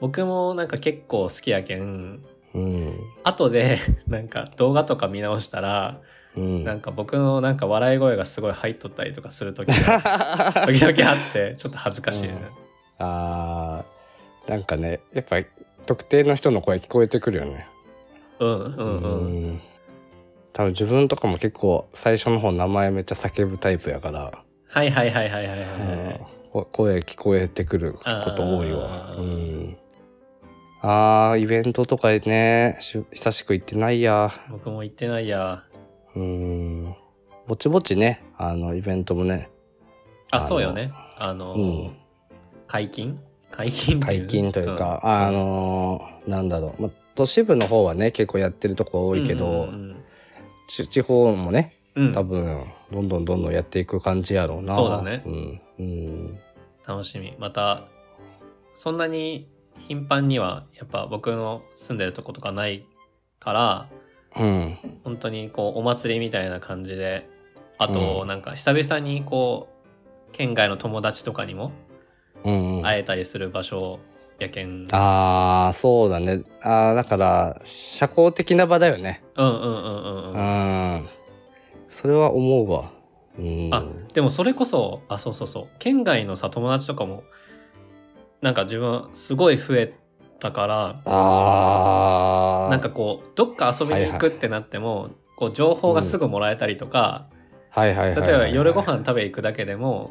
[0.00, 2.20] 僕もなんか結構好きやけん、
[2.52, 6.00] うん、後で なんか動画とか見直したら、
[6.36, 12.36] うん、なんか僕のなんか笑い声がすごい入っとったりとかする時が 時々あってちょっと恥ずかしいね、うん、
[12.98, 13.84] あ
[14.46, 15.38] なんかねやっぱ
[15.86, 17.66] 特定の人の声聞こえてくるよね。
[18.40, 19.60] うんうんうん、うん。
[20.52, 24.43] 多分自分とかも結構最初の方名前めっちゃ叫ぶタイプやから。
[24.74, 25.58] はいはいはいはいはいはい。
[25.60, 26.20] はいうん。
[26.52, 28.00] こ声聞こえてくるこ
[28.32, 29.14] と多いわ。
[29.16, 29.76] うん。
[30.82, 34.32] あーイベントとかねし久しく行ってないや。
[34.50, 35.62] 僕も行ってないや。
[36.16, 36.94] うん。
[37.46, 39.48] ぼちぼちねあのイベントもね。
[40.32, 40.90] ああのそうよね。
[41.18, 41.96] あの、うん。
[42.66, 43.20] 解禁？
[43.52, 45.06] 解禁解禁というか、ん。
[45.06, 49.96] あのーなんだろう、ま、都市部の方はね結構やってるとこ多いけど、うんうん
[50.66, 52.12] ち地方もねうんうん。
[52.12, 52.60] 多分
[52.94, 54.74] どんどんどんどんやっていく感じやろうな。
[54.74, 55.22] そうだね。
[55.26, 56.38] うん、うん、
[56.86, 57.34] 楽しみ。
[57.38, 57.88] また
[58.74, 62.86] そんなに頻繁にはやっぱ僕の住んでるとことかない
[63.40, 63.88] から
[64.36, 64.78] うん。
[65.02, 67.28] 本当にこうお祭りみたいな感じで
[67.78, 69.68] あとうんなんか久々にこ
[70.28, 71.72] う県外の友達とかにも
[72.44, 72.82] うんうん。
[72.86, 73.98] 会えたりする場所
[74.38, 74.84] やけん。
[74.92, 76.42] ああそうだね。
[76.62, 79.24] あーだから社交的な場だよね。
[79.36, 81.06] うんうんうんうんううんん
[81.94, 82.90] それは思うわ。
[83.38, 83.68] うん。
[83.72, 85.68] あでもそれこそあそうそうそう。
[85.78, 87.22] 県外のさ友達とかも
[88.42, 89.94] なんか自分すごい増え
[90.40, 92.70] たからあー。
[92.70, 97.28] なんかこうどっか遊びに行くってなっても、こう情報がすぐもらえたりとか、
[97.70, 100.10] はいはいはいはい例えば夜ご飯食べ行くだけでも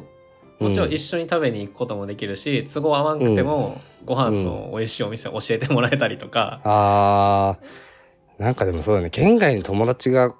[0.58, 8.42] もちろん一緒緒に食べに行くこともできるし、都合合わんくてもご飯の美味しいお店教えてもらえたりとか、あー。
[8.42, 9.10] なんかでもそうだね。
[9.10, 10.34] 県外に友達が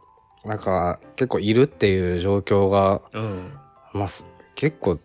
[0.45, 3.53] なんか結構いるっていう状況がうん。
[3.93, 4.99] まあす結構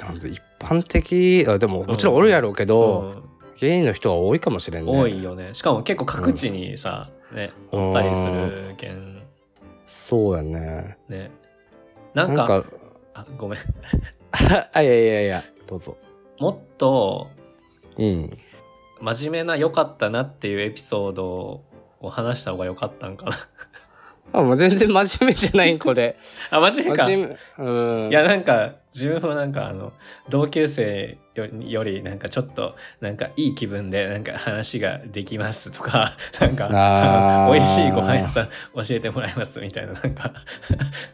[0.00, 3.22] なんで一般的あでももちろんおるやろうけど、うん。
[3.56, 4.90] ゲイの人は多いかもしれんね。
[4.90, 5.54] 多いよね。
[5.54, 9.22] しかも結構各地にさ、ねおったりするけん。
[9.86, 10.98] そうやね。
[11.08, 11.30] ね。
[12.14, 12.64] ななんんかか
[13.14, 13.60] あごめん。
[14.72, 15.96] あいやいやいやどうぞ。
[16.40, 17.28] もっと
[17.96, 18.38] うん。
[19.00, 21.62] 真面目な良かったなっていうエピソード
[22.00, 23.32] を話した方が良かったんかな
[24.32, 26.16] あもう全然真面目じゃないこれ。
[26.50, 27.04] あ真面目か。
[27.04, 27.64] 真面目。
[27.64, 28.10] うん。
[28.10, 29.92] いやなんか自分はなんかあの
[30.28, 37.52] 同級生よりよりなんかちょっとなんかいい気分でなんか話ができますとか なんかあー。
[37.54, 40.32] 美味しいご飯屋さん教えてもらいますみたいななんか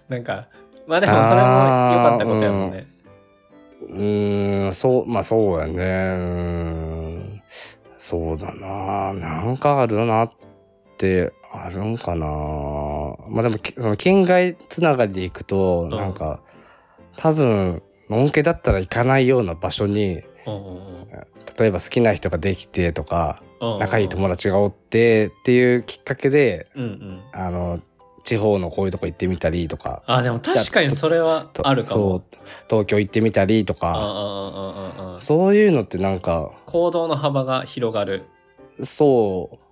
[0.09, 0.47] なんか
[0.87, 2.87] まあでもそれも良かったことやもんね。
[3.83, 5.75] うーんそうまあそうやね。
[5.75, 7.43] うーん。
[7.97, 9.13] そうだな。
[9.13, 10.33] なんかあるなっ
[10.97, 12.27] てあるんかな
[13.31, 15.91] まあでもきその県外つながりで行くと、ん。
[15.91, 16.41] なんか
[17.17, 21.07] 多分のんけだったら行かないような場所にうんうん
[21.59, 27.21] 例えば好きな人ができてとかうん仲いい友達がおってっていうきっかけでうんうん。
[27.33, 27.81] あの
[28.23, 30.03] 地方のこういうとこ行ってみたりとか。
[30.07, 32.03] あでも確かにそれはとあるかも。
[32.09, 32.23] そう
[32.69, 33.97] 東京行ってみたりとか。
[33.97, 35.21] うんうんうんうんうんうん。
[35.21, 38.25] そういうのってなんか行動の幅が広がる。
[38.83, 39.70] そう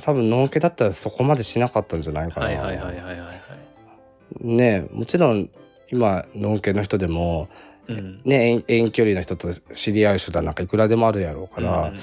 [0.00, 2.46] 多分のんけだったらそこまでしなかったんじゃないかな。
[2.46, 4.44] はいはいはいはい。
[4.44, 5.50] ねもちろん
[5.90, 7.48] 今のんけの人でも
[7.88, 8.20] うん。
[8.24, 11.98] ね遠遠距離の人と知り合う手段なんかいくらでもあるやろうから、うんうんうんうん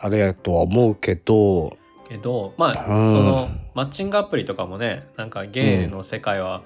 [0.00, 1.76] あれやとは思うけど
[2.08, 6.62] けどまあ、うんそのマッチングアプリとかもねなんかゲイの世界は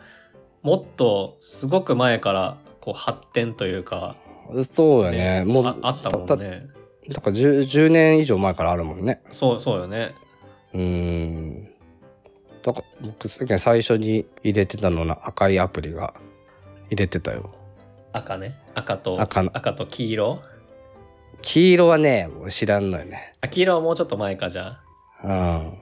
[0.63, 4.17] もっとすごく前からこう発展というか、
[4.63, 6.67] そうやねもうああったもんだね
[7.09, 9.21] だから 10, 10年以上前からあるもんね。
[9.33, 10.15] そうそうよね。
[10.73, 11.69] うーん。
[12.63, 16.15] だから僕最近最初に入れてたのな赤いアプリが
[16.91, 17.51] 入れてたよ。
[18.13, 18.57] 赤ね。
[18.75, 19.51] 赤と赤の。
[19.53, 20.43] 赤と黄色。
[21.43, 23.35] 黄色はね俺知らんのよね。
[23.41, 24.79] あ黄色はもうちょっと前かじゃ
[25.25, 25.29] あ。
[25.29, 25.79] うん。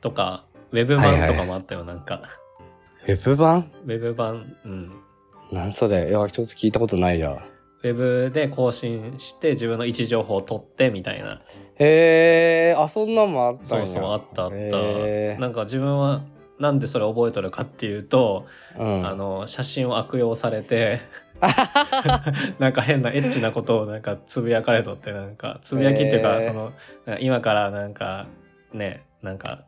[0.00, 2.22] とかウェブ版とかもあったよ、なんか。
[3.06, 3.70] ウェブ版？
[3.84, 4.92] ウェブ版うん。
[5.52, 6.08] なんそれ。
[6.08, 7.42] いやちょっと聞いたことないや。
[7.82, 11.40] ウェブで更新して自分の位置情報を取ってみたいな。
[11.76, 13.66] へえあそんなんもあった。
[13.66, 16.22] そうそうあったあった、なんか自分は
[16.58, 18.46] なんでそれ覚えとるかっていうと、
[18.78, 21.00] うん、あの写真を悪用されて
[22.58, 26.72] なんか変なエッチなことをなんかつぶやかれとってなんかつぶやきっていうか、その
[27.20, 28.26] 今からなんか
[28.74, 29.64] ねなんか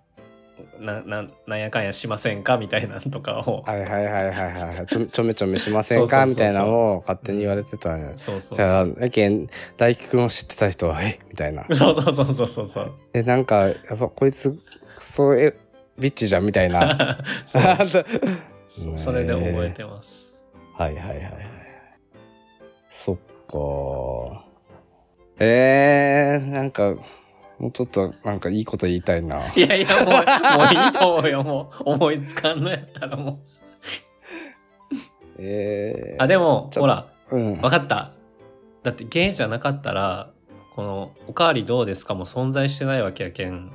[0.82, 8.12] なななんやかんやしませんかみたいなんとかをはいはいはいはいはいちょちょめちょめしませんかみたいなのを勝手に言われてたんや。
[8.16, 11.64] そうそうじゃあやけん大輝くんを知ってた人は「えみたいな。
[11.72, 14.50] そうそうそうそうそうそうでなんかやっぱこいつ
[14.96, 15.54] クソえ
[15.98, 17.18] ビッチじゃんみたいな。
[17.46, 17.58] そ
[18.96, 20.32] それで覚えてます。
[20.74, 21.34] はいはいはいはい。
[22.90, 23.16] そっ
[23.46, 24.44] か。
[25.38, 26.94] えー、なんか、
[27.62, 29.52] もうちょっとなんかいいこと言いたいな。
[29.54, 33.38] いやいやもうもういいと思うよもう思いつかんのやったらもう。
[35.38, 37.54] えー、あでもほらうん。
[37.60, 38.10] 分かった
[38.82, 40.30] だってゲイじゃなかったら
[40.74, 43.70] この「おかわりどうですか?」も存在してないわけやけん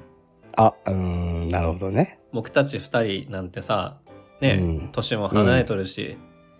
[0.57, 2.19] あ、うーん、なるほどね。
[2.33, 3.99] 僕たち2人なんてさ
[4.41, 6.17] ね、うん年も離れとるし、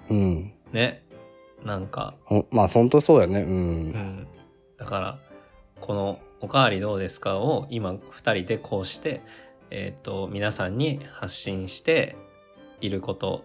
[0.10, 0.54] うん。
[0.72, 1.04] ね
[1.66, 3.42] なんか、ほまあ、本当そうやね。
[3.42, 3.48] う。
[3.48, 4.28] うんん、
[4.78, 5.18] だから
[5.82, 9.22] この「おかわりどうですか?」を今2人でこうして、
[9.70, 12.16] えー、と皆さんに発信して
[12.82, 13.44] いること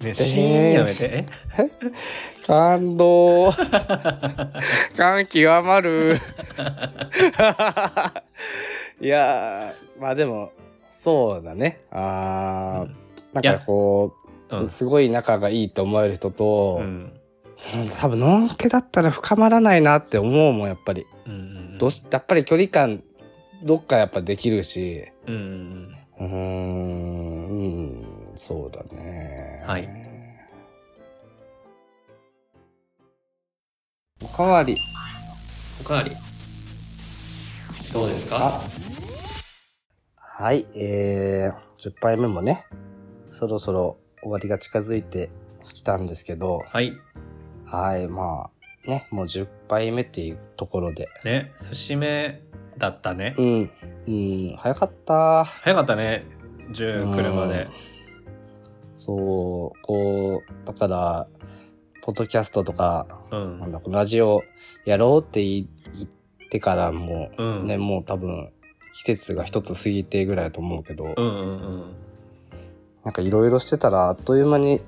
[0.00, 1.10] ね、シーンやめて。
[1.12, 1.26] え
[2.46, 3.50] 感動。
[4.96, 6.16] 感極まる。
[8.98, 10.52] いやー、まあでも、
[10.88, 11.82] そうだね。
[11.90, 12.90] あー、
[13.34, 14.14] なんかこ
[14.50, 17.12] うんう、すごい仲がいいと思える人と、うん
[18.00, 21.04] 多分、のんけだったら深まらないなって思うもん、やっぱり。
[21.26, 23.02] うんうんどうし、やっぱり距離感、
[23.62, 29.64] どっかやっぱできるし、うんうんそうだね。
[29.66, 29.88] はい。
[34.22, 34.76] おかわり。
[35.80, 36.10] おかわり。
[37.92, 38.60] どうですか？
[40.16, 42.66] はい、えー、10杯目もね、
[43.30, 45.30] そろそろ終わりが近づいて
[45.72, 46.92] きたんですけど、はい。
[47.66, 48.50] はい、まあ、
[48.90, 52.42] ね、もう10杯目っていうところで、ね節目
[52.76, 53.36] だったね。
[53.38, 53.70] うん、
[54.08, 55.44] うん、早かった。
[55.44, 56.26] 早かったね
[56.72, 57.68] 10来るまで。
[58.96, 61.28] そう、こう、だから、
[62.02, 63.60] ポッドキャストとか、うん。
[63.60, 64.42] なんだ、このラジオ
[64.84, 67.66] やろうって言ってからもう、うん。
[67.66, 68.50] ね、もう多分、
[68.92, 71.26] 季節が一つ過ぎてぐらいだと思うけど、うんうんう
[71.76, 71.94] ん。
[73.04, 74.80] なんかいろいろしてたらあっという間に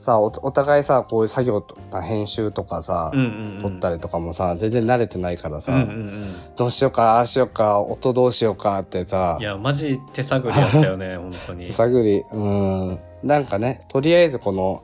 [0.00, 3.62] さおお互いさこういう作業とか編集とかさ、うんうんうん。
[3.62, 6.10] 撮ったりとかもさ全然慣れてないからさ、うんうんうん。
[6.56, 11.66] どうしようかああしようか音どうしようかってさいやマジ手探りやったよね 本当に。
[11.66, 12.98] 手探りうん。
[13.22, 14.82] なんかねとりあえずこの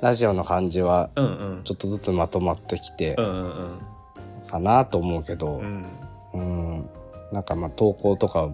[0.00, 3.78] ラジオの感じはちょっとずつまとまってきてうんうんうん。
[4.48, 5.86] かなと思うけどう、ん。
[6.34, 6.90] うん。
[7.32, 8.48] なんかまあ投稿とか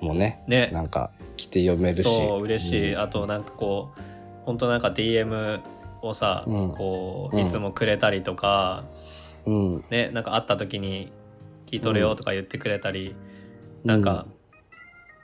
[0.00, 0.70] もねね。
[0.72, 2.16] なんか来て読めるし。
[2.16, 3.00] そう嬉しい、うん。
[3.00, 4.13] あとなんかこう
[4.44, 5.60] 本当なんか DM
[6.02, 6.70] をさ、うん。
[6.70, 8.84] こううんいつもくれたりとか、
[9.46, 9.84] うん。
[9.90, 11.12] ねなんか会った時に
[11.66, 13.14] 聞いとるよとか言ってくれたり、
[13.84, 14.26] なんか、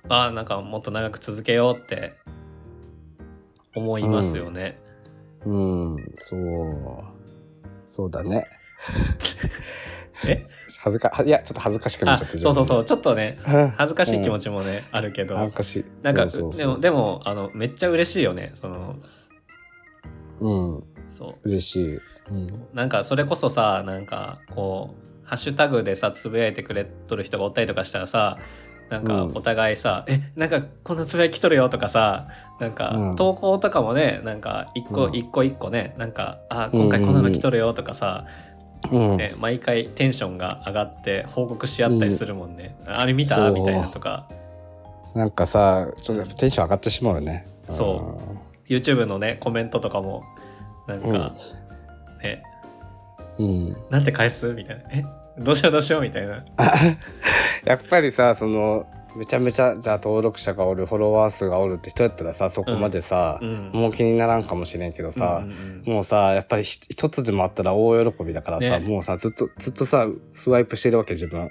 [0.08, 2.14] ああなんかもっと長く続けようって
[3.74, 4.78] 思いますよね。
[5.44, 5.56] う
[5.96, 7.04] ん、そう。
[7.84, 8.46] そうだね。
[10.26, 10.44] え？
[10.82, 12.38] 恥ずか、いや、ちょっと恥ずかしくなあっちゃって。
[12.38, 12.84] そうそうそう。
[12.86, 13.68] ちょっとねうん。
[13.68, 15.36] 恥ずかしい気持ちもね、あるけど。
[15.36, 15.84] 恥ずかしい。
[16.02, 18.96] なんかでもでもあのめっちゃ嬉しいよねその
[20.40, 21.48] うん、そう。
[21.48, 21.96] 嬉しい。
[22.30, 28.38] うん、なんかそれこそさなんかこうハッシュタグでさつぶやいてくれとる人がおったりとかしたらさ
[28.88, 29.32] なんかうん。
[29.34, 32.26] お互いさ「えなんかこんなつぶやきとるよ」とかさ
[32.58, 33.16] なんかうん。
[33.16, 35.14] 投稿とかもねなんか一個うん。
[35.14, 38.49] 一個一個ねなんか「あ今回こんなの来とるよ」とかさ、うん、
[38.90, 43.50] ね、毎回テンションが上がって報告し合ったりするもんね、あれ見た？
[43.50, 44.26] みたいなとか。
[45.14, 47.46] なんかさ、ちょっとテンション上がってしまうよね。
[47.70, 48.20] そ
[48.68, 50.24] YouTube のねコメントとかも
[50.86, 51.34] なんか、
[52.22, 52.42] ね
[53.38, 53.46] うん。
[53.46, 53.76] うん。
[53.90, 54.46] なんて返す？
[54.52, 55.04] みたいな「え？
[55.38, 56.44] どうしようどうしよう」みたいな。
[57.64, 71.42] やっぱりさ、その、めちゃめちゃ、じゃあ登録者がおる、フォロワー数がおるって人やったらさ、そこまでさ、うんもう気にならんかもしれんけどさ、うんうんうんもうさ、やっぱりひ一つでもあったら大喜びだからさ、ねもうさ、ずっと、ずっとさ、スワイプしてるわけ、自分。
[71.42, 71.50] うん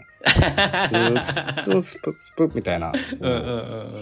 [1.20, 2.92] スススプ、スプ、みたいな。
[3.18, 3.94] そううんうんうんうん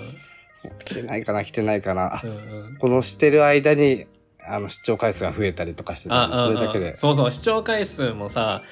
[0.83, 2.15] 来てないかな、来てないかな。
[2.15, 2.33] あうんう
[2.73, 4.05] んこのしてる間に、
[4.45, 6.95] あの、視聴回数が増えたりとかしてたそれだけで。
[6.95, 8.63] そうそう視聴回数もさ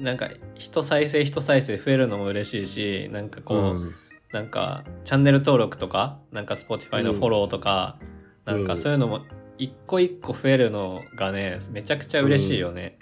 [0.00, 3.94] なんか一再生一再生増えるのも嬉しいしなんかこう、うん
[4.32, 9.20] なんかチャンネル登録とかなんか Spotify のフォローとか、うんなんかそういうのも
[9.58, 12.98] 一個一個増えるのがねめちゃくちゃ嬉しいよね。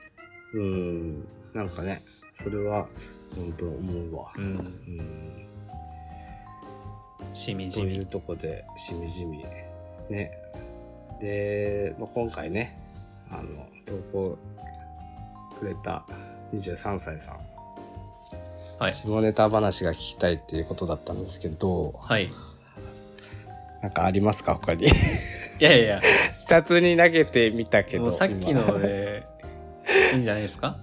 [0.52, 1.28] うん。
[1.52, 2.00] なんかね、
[2.34, 2.86] それは、
[3.34, 4.32] 本当思うわ。
[4.36, 4.52] うん、う
[7.32, 7.34] ん。
[7.34, 7.88] しみじみ。
[7.88, 9.44] というとこで、しみじみ。
[10.08, 10.30] ね。
[11.20, 12.78] で、まあ、今回ね、
[13.30, 14.38] あの、投稿
[15.58, 16.06] くれた
[16.54, 17.47] 23歳さん。
[18.78, 22.30] はい下ネタ話が聞きたいっていうことだったんですけど、はい。
[23.82, 24.86] なんかありますか他に？
[24.86, 24.88] い
[25.60, 26.00] やいやいや
[26.48, 28.10] 雑に投げてみたけど。
[28.12, 29.24] さっき今ので
[30.14, 30.76] いいんじゃないですか？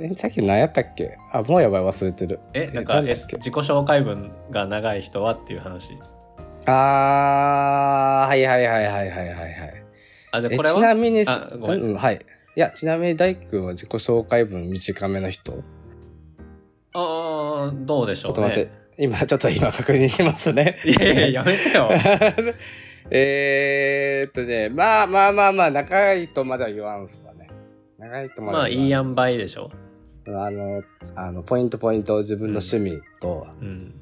[0.00, 1.16] えさっき何やったっけ？
[1.32, 2.38] あ、もうやばい忘れてる。
[2.52, 5.90] えなんか自己紹介文が長い人はっていう話。
[6.66, 9.34] あー、はいはいはいはいはいはいはい。
[9.48, 9.84] え
[10.32, 10.74] あじゃあこれは？
[10.74, 12.16] ちなみにあごめんうん、はい。
[12.56, 15.52] いや、ちなみに大工は自己紹介文短めの人
[16.94, 18.30] ああどうでしょうね。
[18.30, 18.70] ちょっと待って。
[18.96, 20.78] 今、ちょっと今確認しますね。
[20.86, 21.90] いやいややめてよ。
[23.10, 27.50] えーっとね、まあまあまあまあ、仲いいとまでは言わんすわね。
[27.98, 29.70] 長いとままあいい塩梅でしょ
[30.26, 30.82] あの、
[31.16, 33.92] あの、ポイントポイント自分の趣味と、うん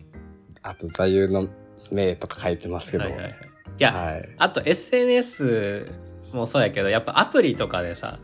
[0.64, 1.48] あと座右の
[1.90, 3.04] 銘とか書いてますけど。
[3.04, 3.32] はいはいはい
[3.78, 5.90] いや、はいあと SNS
[6.32, 8.18] もそうやけどやっぱアプリとかでさ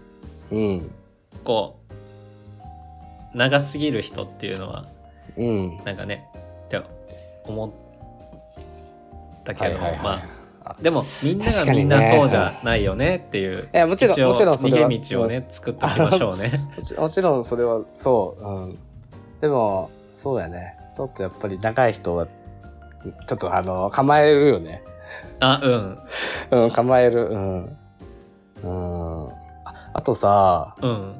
[0.50, 0.90] うん。
[1.42, 1.78] こう
[3.35, 4.87] 長すぎる人っていうのは
[5.37, 5.76] うん。
[5.85, 6.26] なんかね
[6.66, 6.81] って
[7.45, 7.72] 思っ
[9.45, 9.99] たけど、はいはいはい。
[10.03, 10.39] まあ
[10.83, 14.89] でもみんながみんなそうじゃないよねっていう、いや、もちろん、もちろんそれは。
[14.89, 16.53] 逃げ道をね作っておきましょうね。
[16.99, 17.22] もち。
[17.22, 18.45] ろんそれは、そう。
[18.45, 18.79] うん。
[19.41, 20.76] でも、そうやね。
[20.95, 24.83] ちょっとやっぱり長い人は、ちょっとあの、構えるよね。
[25.41, 25.61] あ
[26.51, 27.29] うんうん、構える。
[27.29, 27.76] うん。
[28.62, 29.29] うん。
[29.29, 29.33] あ
[29.95, 31.14] あとさ、うん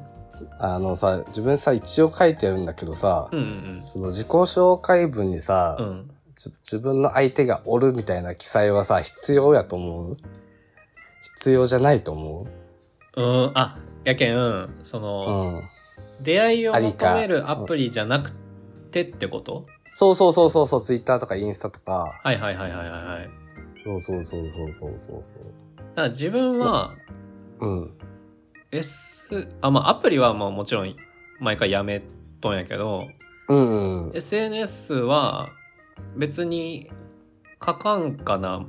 [0.59, 6.11] あのさ、自分さ、一応書いてるんだけどさ、うんうんその自己紹介文にさ、うん。
[6.35, 10.17] じ自分の相手がおるみたいな記載はさ必要やと思う？
[11.35, 12.47] 必要じゃないと思
[13.17, 13.21] う？
[13.21, 13.51] ん。
[13.55, 15.61] あやけんそうの、
[16.19, 16.23] うん。
[16.23, 18.31] 出会いを求めるアプリじゃなく
[18.91, 19.65] てってこと？
[19.97, 22.17] そうそうそうそうそうツイッターとかインスタとか。
[22.23, 23.29] はいはいはいはいはいはい。
[23.83, 25.43] そうそうそうそうそうそうそう。
[25.77, 26.93] だから自分は
[27.59, 27.91] うん。
[28.71, 29.18] S
[29.61, 30.95] あまあアプリはまあもちろん
[31.39, 32.01] 毎回やめ
[32.41, 33.07] とんやけど
[33.47, 34.15] うんうん。
[34.15, 35.49] SNS は
[36.15, 36.89] 別に
[37.63, 38.65] 書かんかな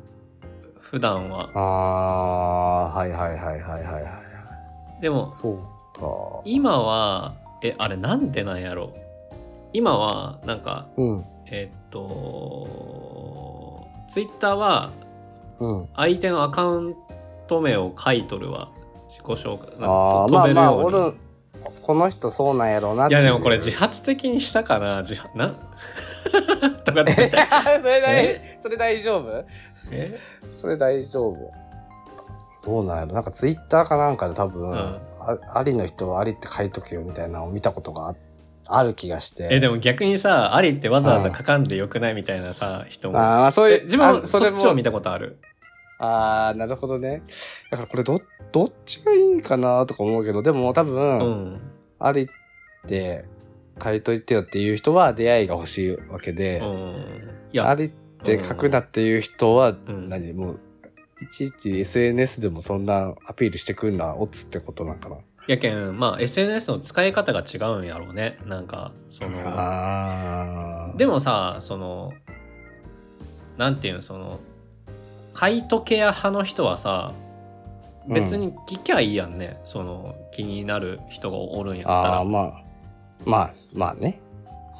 [0.78, 1.48] 普段は。
[1.54, 4.08] あーはいはいはいはいはいは
[4.98, 5.02] い。
[5.02, 5.56] でもそう
[5.98, 6.42] か。
[6.44, 8.92] 今はえあれなんでなんやろ。
[9.72, 11.24] 今はなんかうん。
[11.46, 14.90] えっとツイッターは
[15.60, 15.88] うん。
[15.94, 16.94] 相手のアカウン
[17.46, 18.68] ト名を書いとるわ
[19.10, 21.14] 自己紹介ああか飛べるまあまあようにおる
[21.82, 25.48] この人そうなんやろうなっていやでもこれ自発的にしたかな自発な？
[26.84, 29.44] とかっえそてれ大それ大丈夫？
[29.90, 30.18] え？
[30.50, 31.36] それ大丈夫。
[32.64, 33.12] どうなんやろ？
[33.12, 34.74] なんかツイッターかなんかで多分、ん。
[34.74, 34.98] あ
[35.54, 38.14] ありの人はありって書いとけよみたいなのを見たことがあ
[38.66, 39.48] ある気がして。
[39.50, 43.18] えでも逆にさありってわざわざ書かんでよくないみたいなさ人も。
[43.46, 45.38] あそういうえ自分あはそっちを見たことある？
[46.00, 47.22] ああなるほどね。
[47.70, 48.20] だからこれど
[48.52, 51.60] どっちがいいんかなとか思うけどでも多分、うん。
[51.98, 52.28] ありっ
[52.88, 53.26] て
[53.82, 56.94] 書いといてよっていう人は出会いが欲しいわけで、うん。
[57.52, 60.08] いやありって書くなっていう人はうん。
[60.08, 60.60] 何、もう
[61.20, 65.16] いちいち SNS でもそんなアピールしてくんなオツってことなんかな？
[65.46, 68.38] やけんまあ SNS の使い方が違うんやろうね。
[68.46, 72.12] なんかそのあでもさその
[73.58, 74.40] なんていうのその
[75.34, 77.12] 買いとけや派の人はさ
[78.08, 81.96] 別に聞きゃいいやんね、その気になる人がおるんやったら。
[81.96, 82.52] ああまあ
[83.24, 84.18] まあまあね。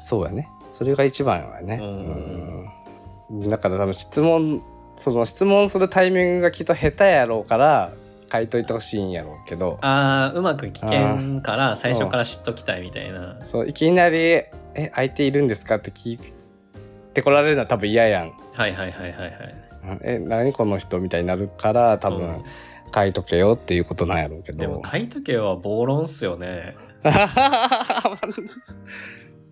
[0.03, 0.47] そうやね。
[0.71, 1.79] それが一番やね。
[1.81, 3.39] うん。
[3.41, 3.49] うん。
[3.49, 4.61] だから多分質問
[4.95, 7.91] その質問するタイミングがきっと下手やろうから
[8.31, 9.77] 書いといてほしいんやろうけど。
[9.81, 13.37] あーうまく聞けんから最初から知っときたいみたいな。
[13.45, 14.17] そういきなり
[14.75, 16.19] 「え相手いるんですか?」って聞い
[17.13, 18.33] てこられるのは多分嫌やん。
[18.53, 19.55] はいはいはいはいはい
[20.03, 22.17] 「え何この人?」みたいになるから多うん。
[22.19, 22.43] 分
[22.93, 24.57] 書いとけよっていうことなんやろうけど。
[24.57, 26.75] でも書いとけは暴論っすよね。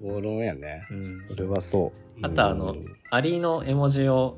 [0.01, 0.85] 暴論やね。
[0.91, 1.21] うん。
[1.21, 2.25] それはそう。
[2.25, 4.37] あとあのうんアリの絵文字を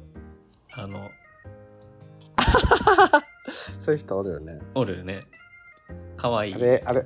[0.73, 1.09] あの
[3.49, 4.59] そういう人おるよね。
[4.75, 5.23] おるね。
[6.15, 6.51] かわい。
[6.51, 7.03] いあれあれ。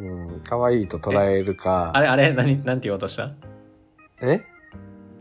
[0.00, 0.04] う
[0.36, 1.90] ん可愛いと捉えるか。
[1.94, 3.30] あれあれ何なんて言おうとした？
[4.22, 4.40] え？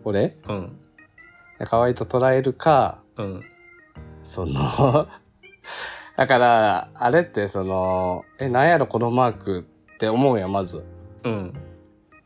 [0.04, 0.34] 俺？
[0.48, 0.77] うん
[1.66, 3.42] 可愛いと捉えるかうん。
[4.24, 4.62] その
[6.18, 10.84] だからあれってそのえなんやろこのマークって思うやんまず。
[11.24, 11.54] うん。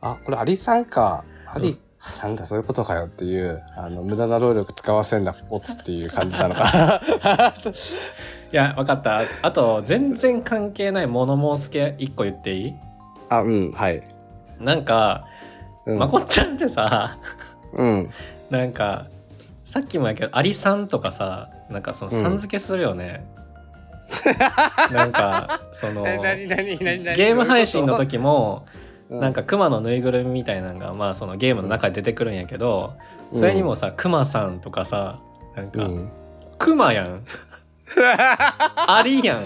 [0.00, 1.24] あこれアリさんか。
[1.52, 1.78] アリ
[2.22, 7.02] なんだそういうことかよっていうあの無駄な労力使わせんなオツっていう感じなのか。
[8.52, 9.20] いや分かった。
[9.40, 12.74] あと全然関係ない物申す系一個言っていい？
[13.28, 14.02] あうんはい、
[14.58, 15.24] なんか、
[15.86, 17.16] うん、まこっちゃんってさ
[17.72, 18.10] うん。
[18.50, 19.06] なんか
[19.72, 23.24] さっきもやけどアリさんとかさなんかそのさん付けするよね、
[24.92, 28.66] なんかそのゲーム配信の時も
[29.08, 32.92] うなんかクマのぬいぐるみみたいなのがまあそのゲームの中で出てくるんやけど
[33.32, 35.20] それにもさクマさんとかさ
[35.56, 36.10] なんかうん。
[36.58, 37.20] クマやん。
[38.76, 39.44] アリやん。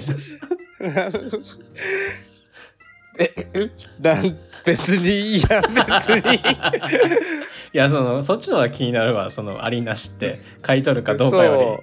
[3.19, 3.31] え
[4.03, 6.41] なん別にいいやん別に
[7.73, 10.33] いやそのそっちの方が気になるわそのアリなしって。
[10.63, 11.83] 買い取るかどうかよ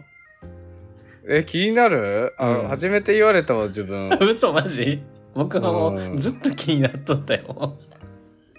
[1.26, 2.34] そうえ気になる？
[2.38, 2.68] あ、うん。
[2.68, 4.10] 初めて言われたわ自分。
[4.10, 5.02] り 嘘マジ？
[5.36, 6.18] 僕はもううん。
[6.18, 7.78] ずっと気になっとったよ。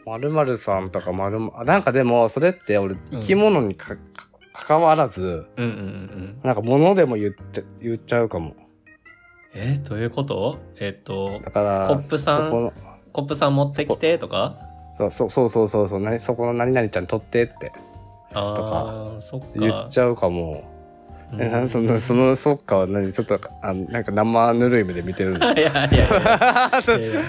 [0.06, 4.00] まるまるさんとかまるまなんかでもそれって俺生き物にか、か
[4.66, 8.54] 関わらずうんうんうんなんか物でも言っちゃ言っちゃうかも
[9.54, 12.50] えどういうことえっとだからコップさん
[13.12, 14.56] コップさん持ってきてとか
[14.96, 17.72] そうそうそうそうそうそう何そこの何々ちゃん取ってって。
[18.30, 19.46] あとあそっか。
[19.56, 20.64] 言っちゃうかも、
[21.32, 21.68] うん。
[21.68, 23.12] そのそのそっかは何？
[23.12, 25.88] ちょっとあなんか生ぬるい目で見てるの いや いやいや。
[25.88, 27.20] いやいや。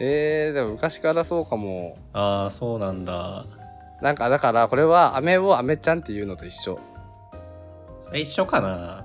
[0.00, 1.96] えー、でも昔からそうかも。
[2.12, 3.46] ああそうなんだ。
[4.00, 6.78] なんかだからこれは飴を飴ちゃんっていうのと一緒。
[8.14, 9.04] 一緒かな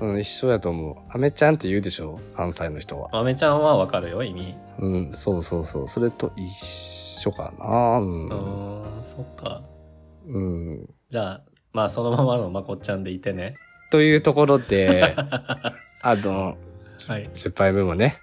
[0.00, 0.96] うん一緒やと思う。
[1.10, 2.18] 飴ちゃんって言うでしょ？
[2.36, 3.08] 関西の人は。
[3.12, 4.54] あめちゃんはわかるよ意味。
[4.78, 7.98] うんそうそうそうそれと一緒かな。
[7.98, 9.62] ううんーんそっか。
[10.26, 10.88] うん。
[11.10, 11.42] じゃあ
[11.72, 13.56] まあそのままのまこっちゃんでいてね。
[13.90, 15.14] というところで
[16.02, 16.56] あの
[17.08, 17.24] はい。
[17.28, 18.16] 10杯目もね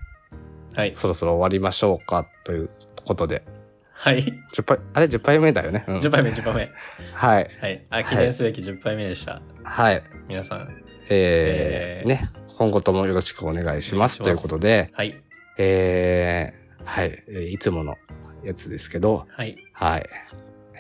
[0.76, 0.95] はい。
[0.95, 2.69] そろそろ終わりましょうかという
[3.05, 3.43] ことで。
[3.91, 4.23] はい。
[4.53, 5.97] 10杯あれ10杯目だよね、うん。
[5.99, 6.69] 10杯目10杯目
[7.13, 7.49] はい。
[7.61, 7.86] はい。
[7.89, 10.03] あ記念すべき10杯目でした、はい。
[10.28, 12.08] 皆さんえーえー。
[12.08, 14.20] ね今後ともよろしくお願いします。
[14.20, 15.22] ということではい。
[15.58, 17.95] えーはいえーいつもの
[18.43, 19.58] やつですけどはい。
[19.74, 20.06] はい、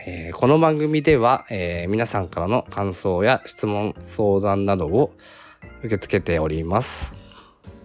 [0.07, 5.13] えーこの番組では、えー皆さんからの感想や質問相談などを
[5.79, 7.13] 受け付けております。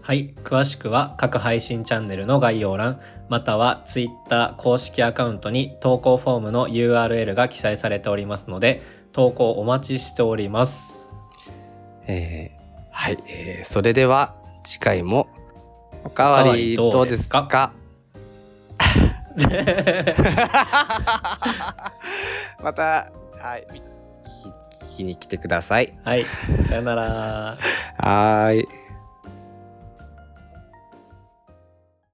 [0.02, 0.34] はい。
[0.44, 8.82] 詳しくは各配信チャンネルの概要欄または Twitter 公式アカウントに投稿フォームの URL が記載されておりますので
[9.12, 10.89] 投稿お待ちしております
[12.10, 14.34] えーはい、えーそれでは
[14.64, 15.28] 次回も
[16.04, 17.72] おかわりどうですおか
[22.62, 23.66] またはい
[24.70, 25.96] 聞きに来てください。
[26.04, 27.02] はいさよなら。
[27.02, 28.79] はーい